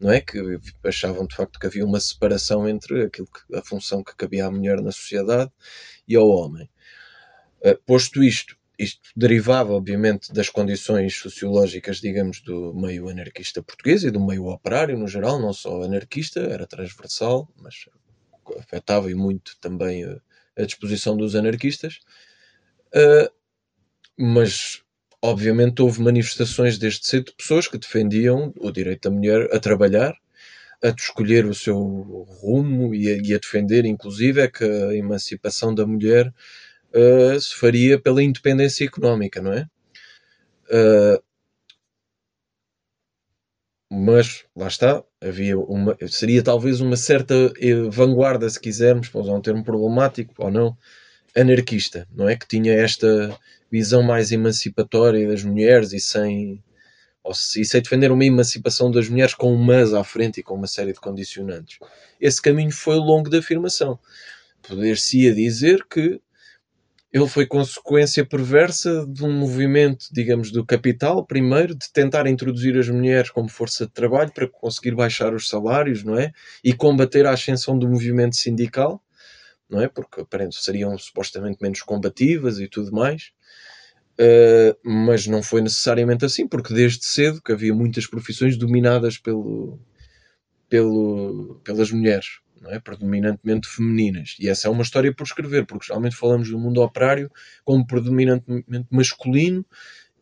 [0.00, 0.20] não é?
[0.20, 4.46] Que achavam de facto que havia uma separação entre aquilo que, a função que cabia
[4.46, 5.52] à mulher na sociedade
[6.08, 6.68] e ao homem.
[7.62, 14.10] Uh, posto isto, isto derivava, obviamente, das condições sociológicas, digamos, do meio anarquista português e
[14.10, 17.74] do meio operário no geral, não só anarquista, era transversal, mas
[18.58, 20.18] afetava e muito também a,
[20.56, 22.00] a disposição dos anarquistas.
[22.94, 23.30] Uh,
[24.18, 24.82] mas
[25.22, 30.14] obviamente houve manifestações desde cedo de pessoas que defendiam o direito da mulher a trabalhar,
[30.82, 31.76] a escolher o seu
[32.40, 36.32] rumo e a, e a defender, inclusive, é que a emancipação da mulher
[36.94, 39.66] uh, se faria pela independência económica, não é?
[40.70, 41.22] Uh,
[43.92, 47.34] mas lá está, havia uma, seria talvez uma certa
[47.90, 50.76] vanguarda, se quisermos, para usar um termo problemático ou não,
[51.36, 52.36] anarquista, não é?
[52.36, 53.38] Que tinha esta
[53.70, 56.62] visão mais emancipatória das mulheres e sem
[57.56, 60.66] e sem defender uma emancipação das mulheres com um mas à frente e com uma
[60.66, 61.78] série de condicionantes.
[62.20, 63.98] Esse caminho foi longo de afirmação.
[64.62, 66.20] Poder-se-ia dizer que
[67.12, 72.88] ele foi consequência perversa de um movimento, digamos, do capital, primeiro, de tentar introduzir as
[72.88, 76.32] mulheres como força de trabalho para conseguir baixar os salários, não é?
[76.64, 79.02] E combater a ascensão do movimento sindical
[79.70, 79.88] não é?
[79.88, 83.32] Porque aparentemente seriam supostamente menos combativas e tudo mais.
[84.18, 89.80] Uh, mas não foi necessariamente assim, porque desde cedo que havia muitas profissões dominadas pelo,
[90.68, 92.78] pelo, pelas mulheres, não é?
[92.78, 94.36] predominantemente femininas.
[94.38, 97.30] E essa é uma história por escrever, porque geralmente falamos do mundo operário
[97.64, 99.64] como predominantemente masculino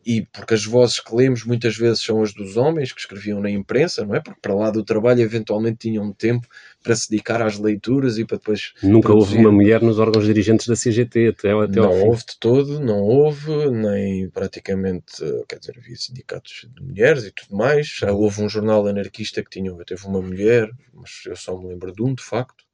[0.04, 3.50] e porque as vozes que lemos muitas vezes são as dos homens que escreviam na
[3.50, 4.20] imprensa, não é?
[4.20, 6.46] Porque para lá do trabalho eventualmente tinham tempo
[6.82, 8.72] para se dedicar às leituras e para depois.
[8.82, 9.36] Nunca produzir.
[9.36, 13.00] houve uma mulher nos órgãos dirigentes da CGT até, até Não houve de todo, não
[13.00, 17.86] houve, nem praticamente, quer dizer, havia sindicatos de mulheres e tudo mais.
[17.86, 21.92] Já houve um jornal anarquista que tinha, teve uma mulher, mas eu só me lembro
[21.92, 22.67] de um, de facto.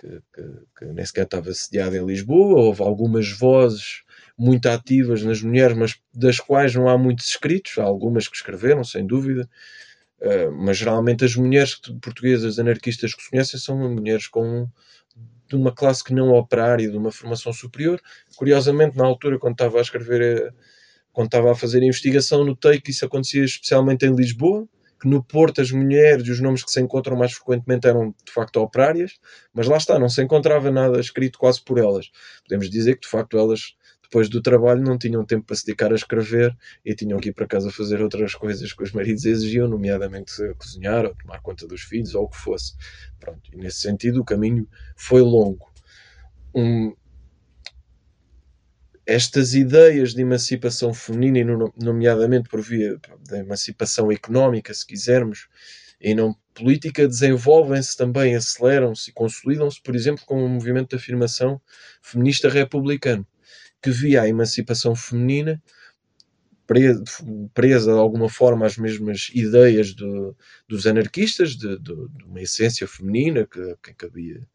[0.00, 0.42] Que, que,
[0.78, 4.02] que nem sequer estava sediado em Lisboa, houve algumas vozes
[4.36, 8.82] muito ativas nas mulheres, mas das quais não há muitos escritos, há algumas que escreveram,
[8.82, 9.46] sem dúvida,
[10.22, 14.66] uh, mas geralmente as mulheres portuguesas anarquistas que se conhecem são mulheres com
[15.50, 18.00] de uma classe que não operária, de uma formação superior.
[18.36, 20.52] Curiosamente, na altura, quando estava a escrever, eh,
[21.12, 24.68] quando estava a fazer a investigação, notei que isso acontecia especialmente em Lisboa,
[25.00, 28.32] que no Porto as mulheres e os nomes que se encontram mais frequentemente eram de
[28.32, 29.18] facto operárias,
[29.52, 32.10] mas lá está, não se encontrava nada escrito quase por elas.
[32.42, 35.92] Podemos dizer que de facto elas depois do trabalho não tinham tempo para se dedicar
[35.92, 39.68] a escrever e tinham que ir para casa fazer outras coisas que os maridos exigiam,
[39.68, 42.74] nomeadamente cozinhar ou tomar conta dos filhos ou o que fosse.
[43.20, 45.70] Pronto, e nesse sentido o caminho foi longo.
[46.52, 46.92] Um,
[49.10, 52.96] estas ideias de emancipação feminina, e nomeadamente por via
[53.28, 55.48] da emancipação económica, se quisermos,
[56.00, 61.60] e não política, desenvolvem-se também, aceleram-se e consolidam-se, por exemplo, com o movimento de afirmação
[62.00, 63.26] feminista republicano
[63.82, 65.60] que via a emancipação feminina
[67.52, 70.36] presa de alguma forma às mesmas ideias do,
[70.68, 74.46] dos anarquistas, de, de, de, uma essência feminina que, que cabia,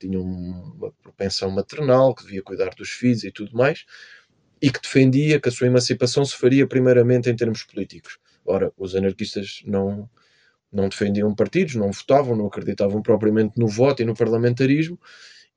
[0.00, 3.84] tinha uma propensão maternal, que devia cuidar dos filhos e tudo mais,
[4.60, 8.18] e que defendia que a sua emancipação se faria primeiramente em termos políticos.
[8.44, 10.08] Ora, os anarquistas não,
[10.72, 14.98] não defendiam partidos, não votavam, não acreditavam propriamente no voto e no parlamentarismo,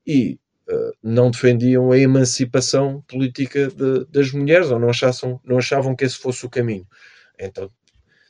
[0.05, 5.95] e eh, não defendiam a emancipação política de, das mulheres ou não, achassem, não achavam
[5.95, 6.87] que esse fosse o caminho.
[7.39, 7.69] Então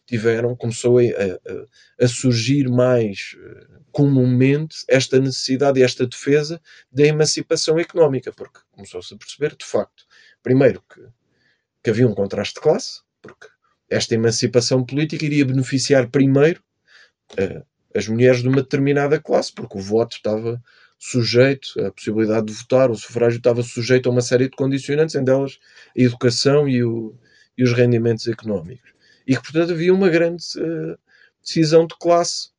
[0.05, 6.61] tiveram, começou a, a, a surgir mais eh, comumente esta necessidade e esta defesa
[6.91, 10.03] da emancipação económica, porque começou-se a perceber, de facto,
[10.41, 11.01] primeiro que,
[11.83, 13.47] que havia um contraste de classe, porque
[13.89, 16.61] esta emancipação política iria beneficiar primeiro
[17.33, 20.61] uh, as mulheres de uma determinada classe, porque o voto estava
[20.97, 25.33] sujeito, a possibilidade de votar, o sufrágio estava sujeito a uma série de condicionantes, entre
[25.33, 25.59] elas
[25.95, 27.13] a educação e, o,
[27.57, 28.92] e os rendimentos económicos.
[29.27, 30.97] E que, portanto, havia uma grande uh,
[31.41, 32.49] decisão de classe,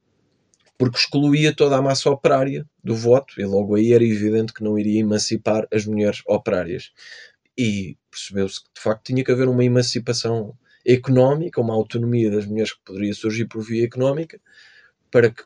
[0.79, 4.79] porque excluía toda a massa operária do voto, e logo aí era evidente que não
[4.79, 6.92] iria emancipar as mulheres operárias.
[7.57, 12.72] E percebeu-se que, de facto, tinha que haver uma emancipação económica, uma autonomia das mulheres
[12.72, 14.40] que poderia surgir por via económica,
[15.11, 15.44] para que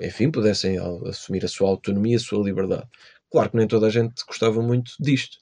[0.00, 0.78] enfim, pudessem
[1.08, 2.88] assumir a sua autonomia, a sua liberdade.
[3.30, 5.38] Claro que nem toda a gente gostava muito disto.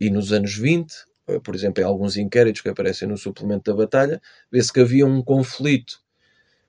[0.00, 0.96] E nos anos 20, eh,
[1.42, 5.22] por exemplo, em alguns inquéritos que aparecem no suplemento da batalha, vê-se que havia um
[5.22, 6.00] conflito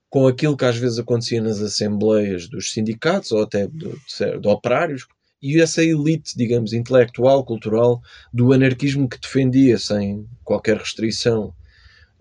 [0.09, 4.47] com aquilo que às vezes acontecia nas assembleias dos sindicatos ou até de, de, de
[4.47, 5.07] operários,
[5.41, 8.01] e essa elite, digamos, intelectual, cultural,
[8.33, 11.53] do anarquismo que defendia sem qualquer restrição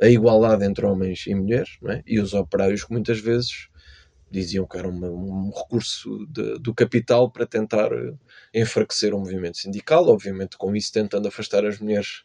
[0.01, 2.03] a igualdade entre homens e mulheres, é?
[2.07, 3.69] e os operários que muitas vezes
[4.31, 8.13] diziam que era um recurso de, do capital para tentar eh,
[8.55, 12.23] enfraquecer o movimento sindical, obviamente com isso tentando afastar as mulheres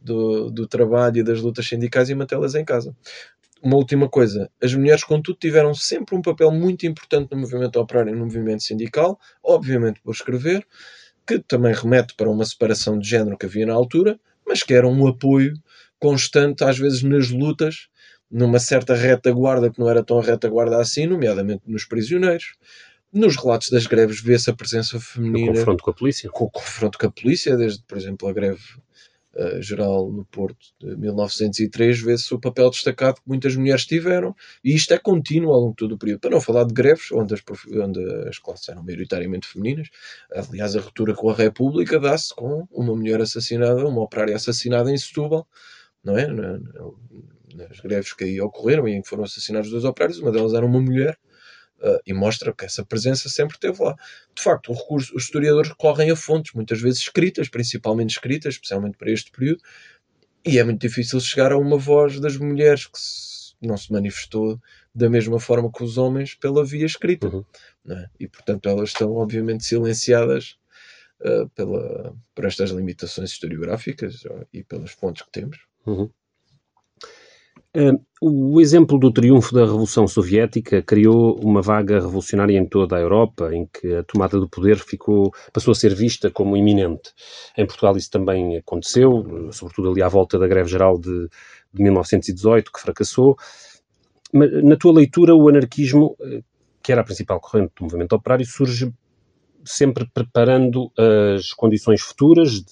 [0.00, 2.94] do, do trabalho e das lutas sindicais e mantê-las em casa.
[3.62, 8.10] Uma última coisa, as mulheres, contudo, tiveram sempre um papel muito importante no movimento operário
[8.10, 10.66] e no movimento sindical, obviamente por escrever,
[11.26, 14.86] que também remete para uma separação de género que havia na altura, mas que era
[14.86, 15.54] um apoio
[15.98, 17.88] constante, às vezes, nas lutas
[18.34, 22.56] numa certa retaguarda que não era tão retaguarda assim, nomeadamente nos prisioneiros.
[23.12, 25.52] Nos relatos das greves vê-se a presença feminina.
[25.52, 26.28] O confronto com a polícia.
[26.28, 28.60] Com o confronto com a polícia, desde, por exemplo, a greve
[29.36, 34.74] uh, geral no Porto de 1903, vê-se o papel destacado que muitas mulheres tiveram, e
[34.74, 36.18] isto é contínuo ao longo de todo o período.
[36.18, 37.40] Para não falar de greves, onde as,
[37.72, 39.88] onde as classes eram maioritariamente femininas,
[40.50, 44.98] aliás, a ruptura com a República dá-se com uma mulher assassinada, uma operária assassinada em
[44.98, 45.46] Setúbal,
[46.02, 46.26] não é?
[47.54, 50.66] Nas greves que aí ocorreram e em que foram assassinados dois operários, uma delas era
[50.66, 51.18] uma mulher,
[51.80, 53.94] uh, e mostra que essa presença sempre esteve lá.
[54.34, 58.96] De facto, o recurso, os historiadores recorrem a fontes, muitas vezes escritas, principalmente escritas, especialmente
[58.96, 59.62] para este período,
[60.44, 64.60] e é muito difícil chegar a uma voz das mulheres que se, não se manifestou
[64.94, 67.28] da mesma forma que os homens pela via escrita.
[67.28, 67.44] Uhum.
[67.88, 68.08] É?
[68.20, 70.58] E, portanto, elas estão, obviamente, silenciadas
[71.20, 75.58] uh, pela, por estas limitações historiográficas uh, e pelas fontes que temos.
[75.86, 76.10] Uhum.
[78.20, 83.52] O exemplo do triunfo da Revolução Soviética criou uma vaga revolucionária em toda a Europa,
[83.52, 87.10] em que a tomada do poder ficou, passou a ser vista como iminente.
[87.58, 91.28] Em Portugal isso também aconteceu, sobretudo ali à volta da greve geral de,
[91.72, 93.36] de 1918, que fracassou.
[94.32, 96.42] Mas, na tua leitura, o anarquismo, eh,
[96.80, 98.92] que era a principal corrente do movimento operário, surge
[99.64, 100.92] sempre preparando
[101.36, 102.64] as condições futuras,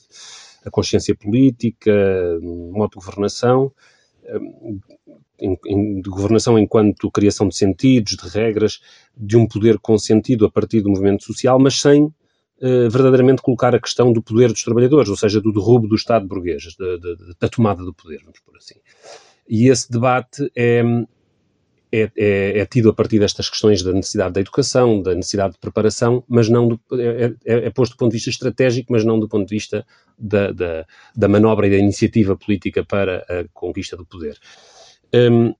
[0.64, 1.92] a consciência política,
[2.40, 3.72] modo de governação,
[5.38, 8.80] de governação enquanto criação de sentidos, de regras,
[9.16, 12.12] de um poder consentido a partir do movimento social, mas sem uh,
[12.90, 16.76] verdadeiramente colocar a questão do poder dos trabalhadores, ou seja, do derrubo do Estado burguês,
[16.78, 18.76] da, da, da tomada do poder, vamos por assim.
[19.48, 20.82] E esse debate é,
[21.92, 25.58] é, é, é, tido a partir destas questões da necessidade da educação, da necessidade de
[25.58, 29.20] preparação, mas não do, é, é, é posto do ponto de vista estratégico, mas não
[29.20, 29.84] do ponto de vista
[30.18, 34.38] da, da, da manobra e da iniciativa política para a conquista do poder.
[35.14, 35.54] Um,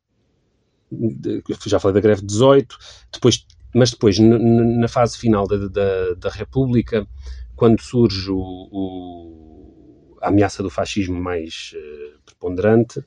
[1.67, 2.79] já falei da greve de 18,
[3.13, 7.07] depois, mas depois, na fase final da, da, da República,
[7.55, 8.39] quando surge o,
[8.73, 13.03] o, a ameaça do fascismo mais uh, preponderante,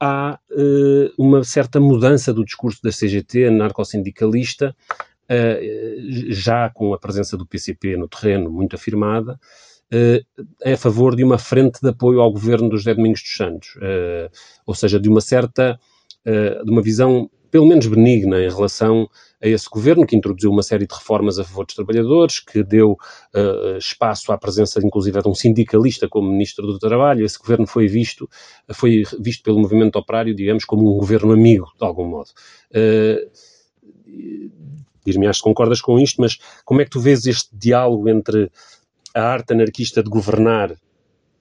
[0.00, 7.36] há uh, uma certa mudança do discurso da CGT anarcossindicalista, uh, já com a presença
[7.36, 9.38] do PCP no terreno muito afirmada,
[9.92, 13.70] uh, a favor de uma frente de apoio ao governo dos Domingos dos Santos,
[14.66, 15.78] ou seja, de uma certa,
[16.24, 19.08] de uma visão pelo menos benigna em relação
[19.42, 22.98] a esse governo, que introduziu uma série de reformas a favor dos trabalhadores, que deu
[23.34, 27.24] uh, espaço à presença, inclusive, de um sindicalista como ministro do Trabalho.
[27.24, 28.28] Esse governo foi visto,
[28.74, 32.28] foi visto pelo movimento operário, digamos, como um governo amigo, de algum modo.
[32.72, 33.30] Uh,
[35.06, 38.50] Diz-me, acho que concordas com isto, mas como é que tu vês este diálogo entre
[39.14, 40.76] a arte anarquista de governar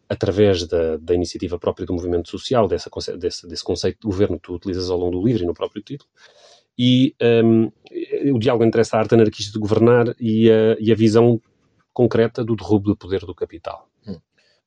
[0.08, 4.44] através da, da, iniciativa própria do movimento social, dessa, desse, desse, conceito de governo que
[4.44, 6.10] tu utilizas ao longo do livro e no próprio título,
[6.78, 7.72] e um,
[8.34, 11.42] o diálogo entre essa arte anarquista de governar e a, e a visão
[11.94, 13.90] concreta do derrubo do poder do capital.
[14.06, 14.20] Hum.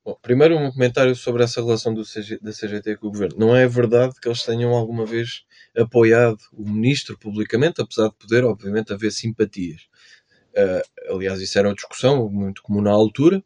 [0.04, 3.36] Bom, primeiro um comentário sobre essa relação CG, da CGT com o governo.
[3.38, 5.44] Não é verdade que eles tenham alguma vez
[5.76, 9.82] apoiado o ministro publicamente, apesar de poder, obviamente, haver simpatias.
[10.54, 13.44] Uh, aliás, isso era uma discussão muito comum na altura,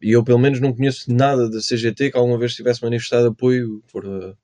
[0.00, 3.82] e eu, pelo menos, não conheço nada da CGT que alguma vez tivesse manifestado apoio
[3.90, 4.36] por, uh,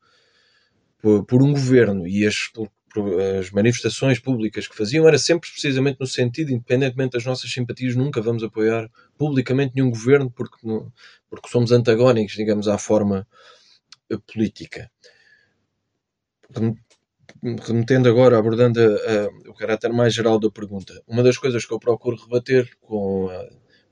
[0.99, 2.07] por, por, um governo.
[2.07, 2.51] E as,
[3.39, 8.23] as manifestações públicas que faziam era sempre precisamente no sentido, independentemente das nossas simpatias, nunca
[8.23, 10.57] vamos apoiar publicamente nenhum governo porque,
[11.29, 13.27] porque somos antagónicos, digamos, à forma
[14.11, 14.91] eh, política.
[17.67, 21.73] Remetendo agora, abordando a, a, o caráter mais geral da pergunta, uma das coisas que
[21.73, 23.47] eu procuro rebater, com a,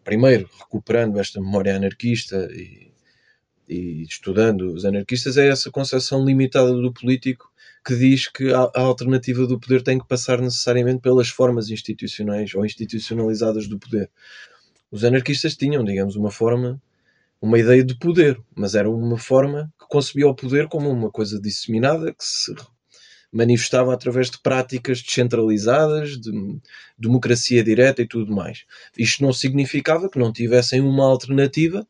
[0.07, 2.93] primeiro recuperando esta memória anarquista e,
[3.69, 7.53] e estudando os anarquistas, é essa concepção limitada do político
[7.85, 12.55] que diz que a, a, alternativa do poder tem que passar necessariamente pelas formas institucionais
[12.55, 14.09] ou institucionalizadas do poder.
[14.93, 16.81] Os anarquistas tinham, digamos, uma forma,
[17.43, 21.41] uma ideia de poder, mas era uma forma que concebia o poder como uma coisa
[21.41, 22.55] disseminada que se
[23.37, 26.33] manifestava através de práticas descentralizadas, de
[26.99, 28.65] democracia direta e tudo mais.
[28.97, 31.87] Isto não significava que não tivessem uma alternativa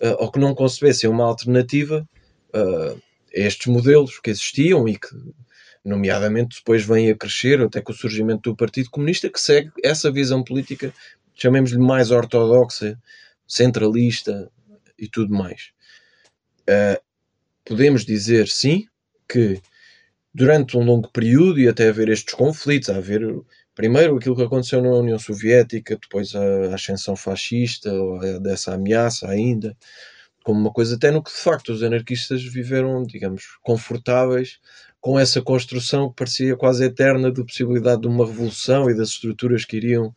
[0.00, 2.08] uh, ou que não concebessem uma alternativa
[2.54, 5.08] uh, estes modelos que existiam e que,
[5.84, 10.10] nomeadamente, depois vêm a crescer até com o surgimento do Partido Comunista, que segue essa
[10.10, 10.92] visão política,
[11.34, 12.98] chamemos-lhe mais ortodoxa,
[13.46, 14.50] centralista
[14.98, 15.70] e tudo mais.
[16.62, 16.98] Uh,
[17.62, 18.86] podemos dizer, sim,
[19.28, 19.60] que
[20.38, 23.22] durante um longo período e até haver estes conflitos, haver
[23.74, 27.90] primeiro aquilo que aconteceu na União Soviética, depois a ascensão fascista,
[28.40, 29.76] dessa ameaça ainda,
[30.44, 34.60] como uma coisa até no que de facto os anarquistas viveram, digamos, confortáveis
[35.00, 39.64] com essa construção que parecia quase eterna da possibilidade de uma revolução e das estruturas
[39.64, 40.14] que iriam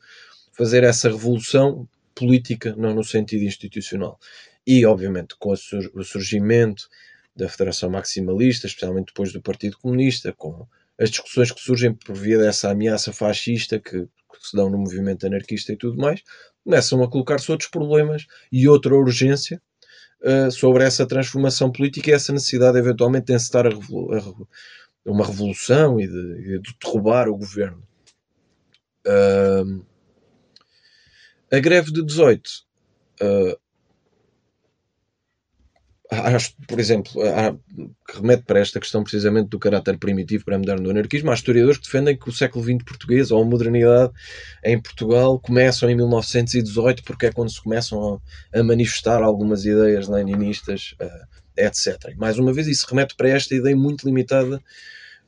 [0.53, 4.19] fazer essa revolução política, não no sentido institucional.
[4.67, 6.88] E, obviamente, com o surgimento
[7.36, 10.67] da Federação Maximalista, especialmente depois do Partido Comunista, com
[10.99, 15.25] as discussões que surgem por via dessa ameaça fascista que, que se dão no movimento
[15.25, 16.21] anarquista e tudo mais,
[16.63, 19.61] começam a colocar-se outros problemas e outra urgência
[20.21, 24.34] uh, sobre essa transformação política e essa necessidade, eventualmente, de encetar a, a,
[25.05, 27.82] uma revolução e de, de derrubar o governo.
[29.07, 29.84] Uh,
[31.51, 32.47] a greve de 18
[33.21, 33.59] uh,
[36.12, 40.91] acho, por exemplo, há, que remete para esta questão precisamente do caráter primitivo pré-moderno do
[40.91, 44.12] anarquismo, há historiadores que defendem que o século XX português ou a modernidade
[44.64, 48.22] em Portugal começam em 1918 porque é quando se começam
[48.53, 52.14] a, a manifestar algumas ideias leninistas, uh, etc.
[52.18, 54.62] Mais uma vez, isso remete para esta ideia muito limitada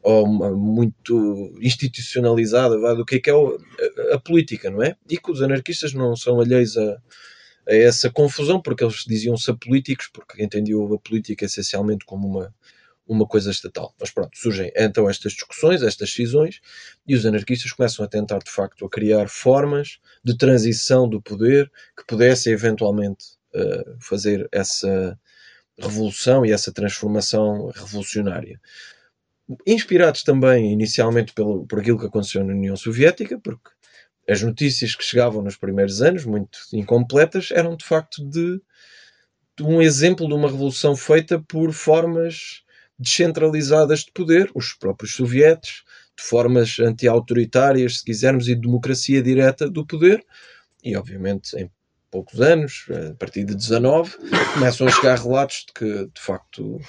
[0.01, 4.97] ou muito institucionalizada do que é, que é a, a, política, não é?
[5.09, 6.97] E que os anarquistas não são alheios a
[7.67, 12.53] a essa confusão, porque eles diziam-se apolíticos, porque entendiam a política essencialmente como uma,
[13.07, 13.93] uma coisa estatal.
[13.99, 16.59] Mas pronto, surgem então estas discussões, estas cisões,
[17.07, 21.71] e os anarquistas começam a tentar, de facto, a criar formas de transição do poder
[21.97, 25.19] que pudessem eventualmente uh, fazer essa
[25.77, 28.59] revolução e essa transformação revolucionária.
[29.67, 33.69] Inspirados também inicialmente pelo, por aquilo que aconteceu na União Soviética, porque
[34.27, 38.61] as notícias que chegavam nos primeiros anos, muito incompletas, eram de facto de,
[39.57, 42.63] de um exemplo de uma revolução feita por formas
[42.97, 45.83] descentralizadas de poder, os próprios sovietes,
[46.15, 50.23] de formas anti-autoritárias, se quisermos, e de democracia direta do poder,
[50.83, 51.69] e obviamente em
[52.11, 54.15] poucos anos, a partir de 19,
[54.53, 56.79] começam a chegar relatos de que de facto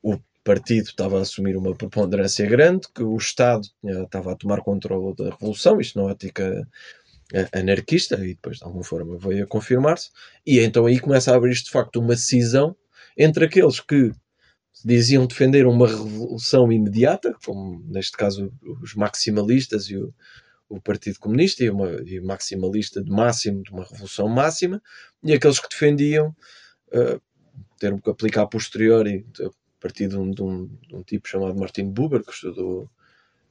[0.00, 0.16] o
[0.48, 5.28] partido estava a assumir uma preponderância grande, que o Estado estava a tomar controle da
[5.28, 6.66] revolução, isto na ótica
[7.34, 10.08] eh, anarquista, e depois de alguma forma veio a confirmar-se,
[10.46, 12.74] e então aí começa a abrir de facto uma cisão
[13.14, 14.10] entre aqueles que
[14.82, 18.50] diziam defender uma revolução imediata, como neste caso
[18.82, 20.14] os maximalistas e o,
[20.66, 24.80] o Partido Comunista, e, uma, e maximalista de máximo, de uma revolução máxima,
[25.22, 26.34] e aqueles que defendiam
[26.88, 27.20] uh,
[27.78, 29.26] ter que aplicar a posteriori
[29.78, 32.90] a partir de um, de um, de um tipo chamado Martin Buber, que estudou,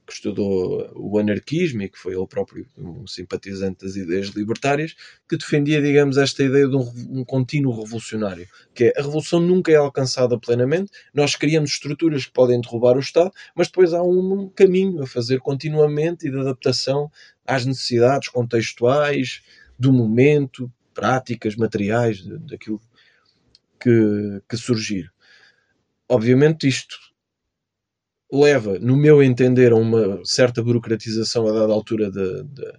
[0.06, 4.94] que estudou o anarquismo e que foi ele próprio um simpatizante das ideias libertárias,
[5.28, 9.72] que defendia, digamos, esta ideia de um, um contínuo revolucionário, que é a revolução nunca
[9.72, 14.50] é alcançada plenamente, nós criamos estruturas que podem derrubar o Estado, mas depois há um
[14.50, 17.10] caminho a fazer continuamente e de adaptação
[17.46, 19.42] às necessidades contextuais
[19.78, 22.80] do momento, práticas, materiais, daquilo
[23.80, 25.10] que, que surgir.
[26.08, 26.96] Obviamente, isto
[28.32, 32.72] leva, no meu entender, a uma certa burocratização a dada altura de, de,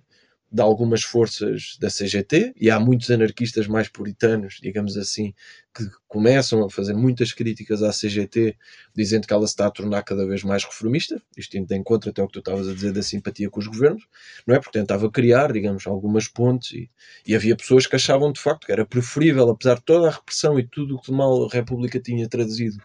[0.52, 5.34] de, algumas forças da CGT, e há muitos anarquistas mais puritanos, digamos assim,
[5.76, 8.56] que começam a fazer muitas críticas à CGT,
[8.96, 12.12] dizendo que ela se está a tornar cada vez mais reformista, isto indo em contra
[12.12, 14.08] até o que tu estavas a dizer da simpatia com os governos,
[14.46, 14.60] não é?
[14.60, 16.90] Porque tentava criar, digamos, algumas pontes, e,
[17.26, 20.60] e havia pessoas que achavam de facto que era preferível, apesar de toda a repressão
[20.60, 22.84] e tudo o que de mal a República tinha trazido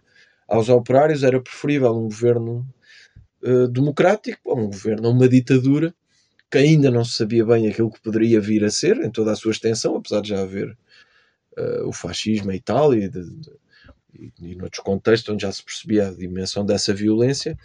[0.48, 2.66] aos operários era preferível um governo
[3.42, 5.94] uh, democrático a um governo, uma ditadura
[6.50, 9.36] que ainda não se sabia bem aquilo que poderia vir a ser em toda a
[9.36, 10.76] sua extensão, apesar de já haver
[11.58, 13.50] uh, o fascismo em Itália e, de, de,
[14.14, 17.58] e, e noutros contextos onde já se percebia a dimensão dessa violência,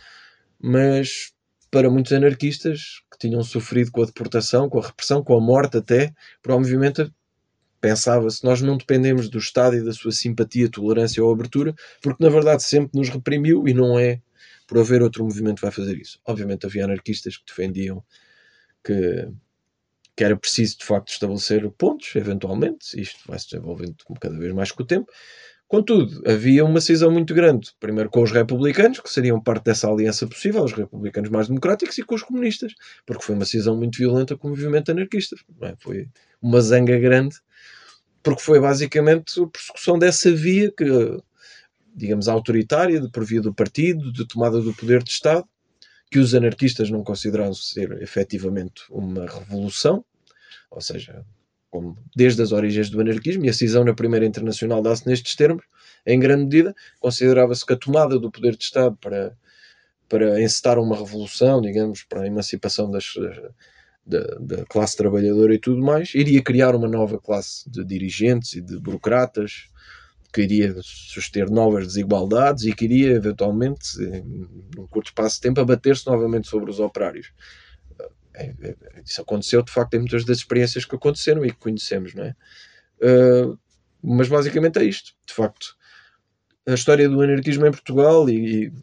[0.60, 1.34] mas
[1.72, 5.78] para muitos anarquistas que tinham sofrido com a deportação, com a repressão, com a morte
[5.78, 7.14] até, para o movimento
[7.80, 12.30] pensava-se, nós não dependemos do Estado e da sua simpatia, tolerância ou abertura, porque na
[12.30, 14.22] verdade sempre nos reprimiu e não é
[14.68, 16.20] por haver outro movimento que vai fazer isso.
[16.26, 18.04] Obviamente havia anarquistas que defendiam
[18.84, 19.28] que,
[20.16, 24.72] que era preciso de facto estabelecer pontos, eventualmente, isto vai se desenvolvendo cada vez mais
[24.72, 25.12] com o tempo.
[25.70, 30.26] Contudo, havia uma cisão muito grande, primeiro com os republicanos, que seriam parte dessa aliança
[30.26, 32.74] possível, os republicanos mais democráticos, e com os comunistas,
[33.06, 35.36] porque foi uma cisão muito violenta com o movimento anarquista.
[35.62, 35.76] É?
[35.78, 36.10] Foi
[36.42, 37.36] uma zanga grande
[38.24, 40.86] porque foi basicamente a persecução dessa via que,
[41.96, 45.48] digamos, autoritária, de por via do partido, de tomada do poder de Estado,
[46.10, 50.04] que os anarquistas não consideraram ser efetivamente uma revolução,
[50.72, 51.24] ou seja,
[51.70, 55.64] como desde as origens do anarquismo, e a cisão na Primeira Internacional dá-se nestes termos,
[56.06, 59.38] em grande medida, considerava-se que a tomada do poder de Estado para,
[60.08, 63.14] para encetar uma revolução, digamos, para a emancipação das,
[64.06, 68.62] da, da, classe trabalhadora e tudo mais, iria criar uma nova classe de dirigentes e
[68.62, 69.70] de burocratas
[70.34, 73.98] que iria suster novas desigualdades e que iria eventualmente,
[74.76, 77.32] num curto espaço de tempo, abater-se novamente sobre os operários.
[78.40, 78.76] É, é,
[79.06, 82.36] isso aconteceu de facto em muitas das experiências que aconteceram e que conhecemos, não é?
[83.02, 83.60] Uh,
[84.02, 85.76] mas basicamente é isto, de facto.
[86.66, 88.74] A história do anarquismo em Portugal e, e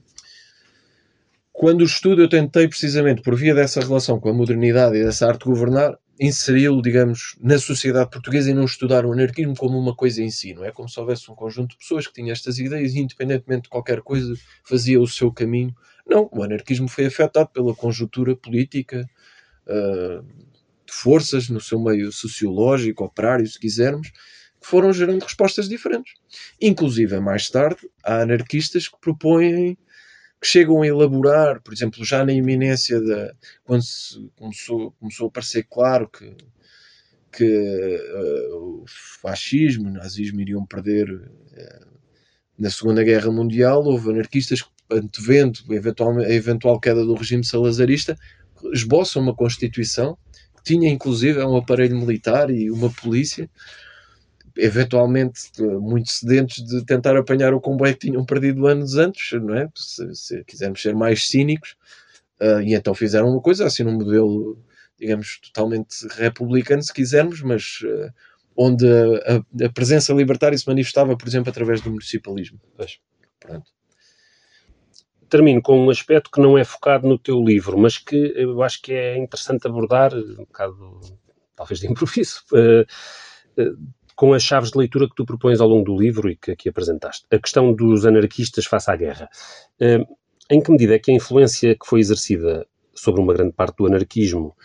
[1.52, 5.26] quando o estudo eu tentei precisamente, por via dessa relação com a modernidade e dessa
[5.26, 9.94] arte de governar, inseri-lo, digamos, na sociedade portuguesa e não estudar o anarquismo como uma
[9.94, 10.70] coisa em si, não é?
[10.70, 14.02] Como se houvesse um conjunto de pessoas que tinham estas ideias e, independentemente de qualquer
[14.02, 14.34] coisa,
[14.64, 15.74] fazia o seu caminho.
[16.06, 19.08] Não, o anarquismo foi afetado pela conjuntura política,
[20.88, 26.14] forças no seu meio sociológico, operário, se quisermos, que foram gerando respostas diferentes.
[26.60, 29.76] Inclusive, mais tarde, há anarquistas que propõem
[30.40, 33.34] que chegam a elaborar, por exemplo, já na iminência da.
[33.64, 33.82] quando
[34.36, 36.36] começou, começou a parecer claro que,
[37.32, 38.84] que uh, o
[39.20, 41.96] fascismo, o nazismo iriam perder uh,
[42.58, 48.16] na Segunda Guerra Mundial, houve anarquistas antevendo a eventual queda do regime salazarista,
[48.72, 50.16] esboçam uma Constituição
[50.56, 53.48] que tinha inclusive um aparelho militar e uma polícia
[54.56, 59.68] eventualmente muito sedentes de tentar apanhar o comboio que tinham perdido anos antes, não é?
[59.74, 61.76] Se, se quisermos ser mais cínicos,
[62.40, 64.58] uh, e então fizeram uma coisa assim num modelo,
[64.98, 68.10] digamos, totalmente republicano, se quisermos, mas uh,
[68.56, 72.58] onde a, a, presença libertária se manifestava, por exemplo, através do municipalismo.
[72.74, 72.98] Pois.
[73.38, 73.70] Pronto.
[75.28, 78.80] Termino com um aspecto que não é focado no teu livro, mas que eu acho
[78.80, 81.00] que é interessante abordar, um bocado,
[81.54, 82.42] talvez de improviso.
[82.52, 82.86] Uh,
[84.16, 86.70] com as chaves de leitura que tu propões ao longo do livro e que aqui
[86.70, 87.26] apresentaste.
[87.30, 89.28] A questão dos anarquistas face à guerra.
[89.78, 90.02] Eh,
[90.50, 93.86] em que medida é que a influência que foi exercida sobre uma grande parte do
[93.86, 94.56] anarquismo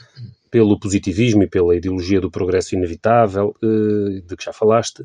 [0.52, 5.04] pelo positivismo e pela ideologia do progresso inevitável, eh, de que já falaste,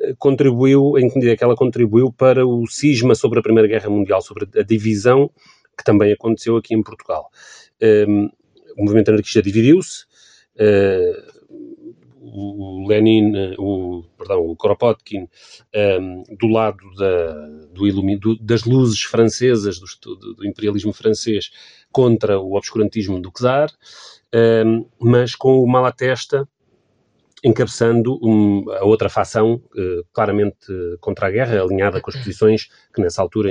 [0.00, 3.68] eh, contribuiu, em que medida é que ela contribuiu para o cisma sobre a Primeira
[3.68, 5.30] Guerra Mundial, sobre a divisão
[5.76, 7.28] que também aconteceu aqui em Portugal.
[8.78, 10.06] O movimento anarquista dividiu-se,
[12.36, 15.26] o Lenin, eh, o, perdão, o Kropotkin,
[15.72, 21.50] ehm, do lado da, do, das luzes francesas, do, do, imperialismo francês,
[21.90, 23.70] contra o obscurantismo do czar,
[25.00, 26.48] mas com o Malatesta
[27.44, 30.66] encabeçando um, a outra facção uh, claramente
[31.00, 33.50] contra a guerra, alinhada com as posições que nessa altura,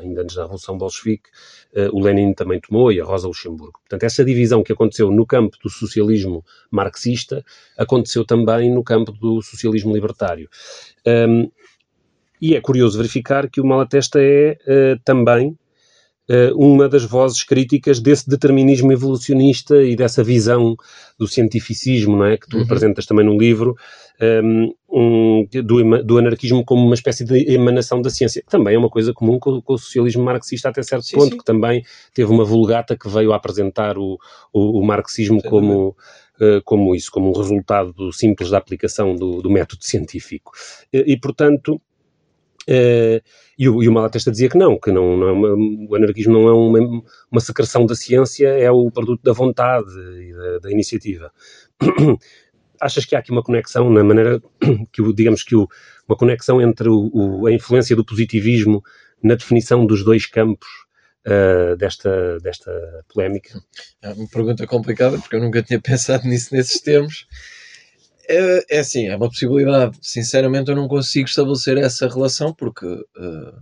[0.00, 1.30] ainda antes da Revolução Bolchevique,
[1.74, 3.80] uh, o Lenin também tomou e a Rosa Luxemburgo.
[3.80, 7.44] Portanto, essa divisão que aconteceu no campo do socialismo marxista
[7.78, 10.48] aconteceu também no campo do socialismo libertário.
[11.06, 11.50] Um,
[12.40, 15.56] e é curioso verificar que o Malatesta é uh, também
[16.54, 20.76] uma das vozes críticas desse determinismo evolucionista e dessa visão
[21.18, 22.36] do cientificismo, não é?
[22.36, 22.62] Que tu uhum.
[22.62, 23.76] apresentas também no livro,
[24.20, 28.78] um, um, do, do, anarquismo como uma espécie de emanação da ciência, que também é
[28.78, 31.38] uma coisa comum com, com o socialismo marxista até certo sim, ponto, sim.
[31.38, 31.82] que também
[32.14, 34.18] teve uma vulgata que veio a apresentar o,
[34.52, 35.96] o, o marxismo como,
[36.40, 40.52] uh, como isso, como um resultado simples da aplicação do, do método científico.
[40.92, 41.80] E, e portanto,
[42.70, 43.20] Uh,
[43.58, 45.48] e, o, e o Malatesta dizia que não, que não, não é uma,
[45.88, 50.32] o anarquismo não é uma, uma secreção da ciência, é o produto da vontade e
[50.32, 51.32] da, da iniciativa.
[52.80, 54.40] Achas que há aqui uma conexão na maneira
[54.92, 55.68] que, o, digamos que o,
[56.08, 58.82] uma conexão entre o, a influência do positivismo
[59.20, 60.68] na definição dos dois campos
[61.26, 62.70] uh, desta, desta
[63.12, 63.60] polémica?
[64.00, 67.26] É uma pergunta complicada, porque eu nunca tinha pensado nisso nesses termos.
[68.30, 69.98] É, é assim, é uma possibilidade.
[70.00, 73.60] Sinceramente, eu não consigo estabelecer essa relação, porque uh,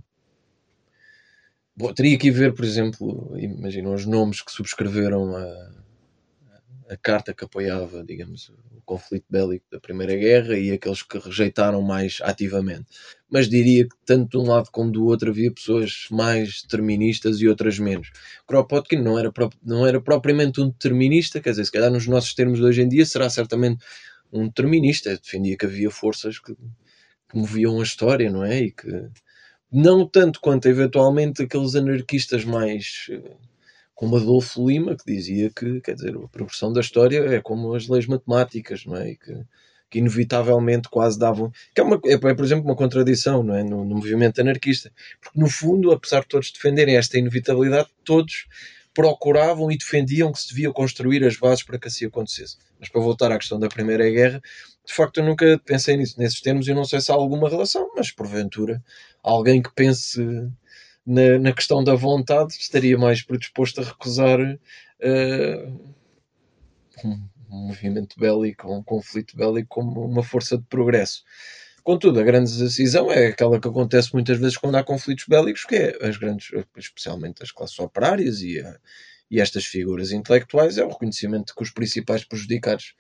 [1.75, 5.71] bom, teria que ver, por exemplo, imaginam os nomes que subscreveram a,
[6.91, 11.81] a carta que apoiava, digamos, o conflito bélico da Primeira Guerra e aqueles que rejeitaram
[11.81, 12.89] mais ativamente.
[13.31, 17.49] Mas diria que tanto de um lado como do outro havia pessoas mais deterministas e
[17.49, 18.11] outras menos.
[18.47, 19.33] Kropotkin não era,
[19.65, 22.89] não era propriamente um determinista, quer dizer, se calhar nos nossos termos de hoje em
[22.89, 23.83] dia será certamente
[24.33, 25.17] um determinista.
[25.17, 28.61] Defendia que havia forças que, que moviam a história, não é?
[28.61, 29.09] E que
[29.71, 33.11] não tanto quanto eventualmente aqueles anarquistas mais
[33.99, 37.89] como Adolfo Lima, que dizia que, quer dizer, a progressão da história é como as
[37.89, 39.11] leis matemáticas, não é?
[39.11, 39.35] E que,
[39.91, 41.51] que inevitavelmente quase davam.
[41.75, 43.65] que é, uma, é, por exemplo, uma contradição não é?
[43.65, 44.93] No, no, movimento anarquista.
[45.21, 48.47] Porque, no fundo, apesar de todos defenderem esta inevitabilidade, todos
[48.99, 52.57] procuravam e defendiam que se devia construir as bases para que assim acontecesse.
[52.81, 54.43] Mas para voltar à questão da Primeira Guerra,
[54.85, 57.93] de facto eu nunca pensei nisso, nesses termos e não sei se há alguma relação,
[57.95, 58.83] mas porventura
[59.23, 60.21] alguém que pense
[61.07, 65.95] na, na questão da vontade, estaria mais predisposto a recusar uh,
[67.05, 71.23] um, movimento bélico, um conflito bélico como uma força de progresso.
[71.89, 75.75] Contudo, a grande decisão é aquela que acontece muitas vezes quando há conflitos bélicos, que
[75.75, 78.79] é as grandes, especialmente as classes operárias e, a,
[79.31, 82.95] e estas figuras intelectuais, é o reconhecimento que os principais prejudicados.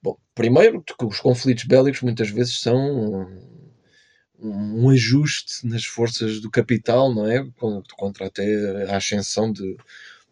[0.00, 3.28] Bom, primeiro, que os conflitos bélicos muitas vezes são
[4.38, 7.44] um ajuste nas forças do capital, não é?
[7.96, 9.76] Contra até a ascensão de,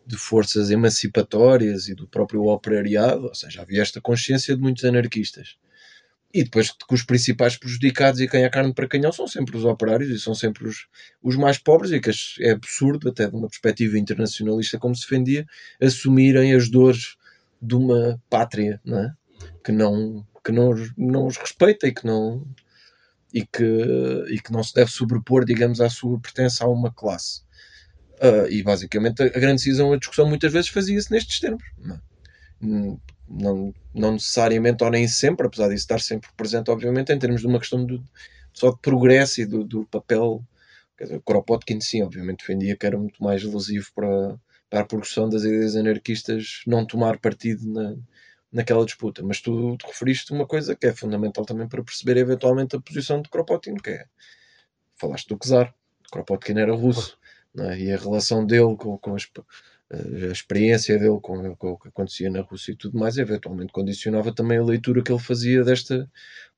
[0.07, 5.57] de forças emancipatórias e do próprio operariado, ou seja, havia esta consciência de muitos anarquistas.
[6.35, 9.65] E depois que os principais prejudicados e quem é carne para canhão são sempre os
[9.65, 10.87] operários e são sempre os,
[11.23, 12.11] os mais pobres, e que
[12.41, 15.47] é absurdo, até de uma perspectiva internacionalista, como se defendia,
[15.81, 17.17] assumirem as dores
[17.61, 19.15] de uma pátria, não é?
[19.63, 22.47] Que não, que não, não os respeita e que não,
[23.33, 23.65] e que,
[24.31, 27.43] e que não se deve sobrepor, digamos, à sua pertença a uma classe.
[28.15, 31.65] Uh, e basicamente a, grande decisão, a discussão muitas vezes fazia-se nestes termos.
[31.91, 31.99] É?
[33.29, 37.47] Não, não, necessariamente ou nem sempre, apesar disso estar sempre presente, obviamente, em termos de
[37.47, 38.03] uma questão de,
[38.53, 40.45] só de progresso e do, do papel.
[40.97, 45.29] Quer dizer, Kropotkin, sim, obviamente defendia que era muito mais lesivo para, para a progressão
[45.29, 47.97] das ideias anarquistas não tomar partido na,
[48.53, 49.23] naquela disputa.
[49.23, 53.23] Mas tu te referiste uma coisa que é fundamental também para perceber eventualmente a posição
[53.23, 54.07] de Kropotkin, que é
[54.97, 55.75] falaste do Czar.
[56.13, 57.19] Kropotkin era russo,
[57.59, 57.79] é?
[57.79, 59.27] e a relação dele com, com as,
[59.93, 64.35] a experiência dele com, com, o que acontecia na Rússia e tudo mais, eventualmente condicionava
[64.35, 66.11] também a leitura que ele fazia desta,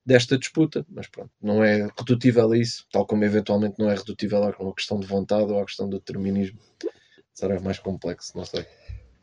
[0.07, 0.87] desta disputa.
[0.89, 4.75] Mas pronto, não é redutível a isso, tal como eventualmente não é redutível a uma
[4.75, 6.59] questão de vontade ou à questão do determinismo.
[7.33, 8.65] Será mais complexo, não sei.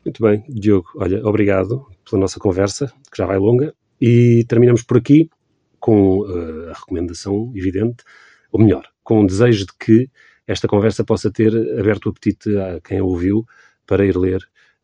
[0.04, 4.98] Muito bem, Diogo, olha, obrigado pela nossa conversa, que já vai longa, e terminamos por
[4.98, 5.30] aqui
[5.78, 8.04] com uh, a recomendação evidente,
[8.50, 10.10] ou melhor, com o desejo de que
[10.46, 13.46] esta conversa possa ter aberto o apetite a quem a ouviu
[13.92, 14.40] para ir ler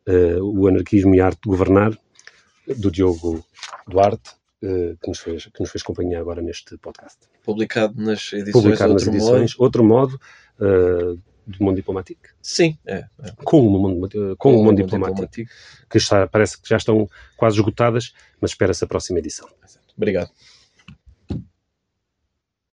[0.07, 1.99] uh, O Anarquismo e a Arte de Governar,
[2.77, 3.43] do Diogo
[3.87, 4.33] Duarte,
[4.63, 7.17] uh, que, nos fez, que nos fez companhia agora neste podcast.
[7.43, 9.65] Publicado nas edições Publicado nas edições, modo.
[9.65, 10.21] outro modo,
[10.59, 12.21] do mundo diplomático?
[12.43, 12.97] Sim, é.
[12.97, 13.33] é.
[13.43, 15.51] Com o mundo, com, com o mundo, diplomático, diplomático,
[15.89, 19.49] que está, parece que já estão quase esgotadas, mas espera-se a próxima edição.
[19.97, 20.31] Obrigado.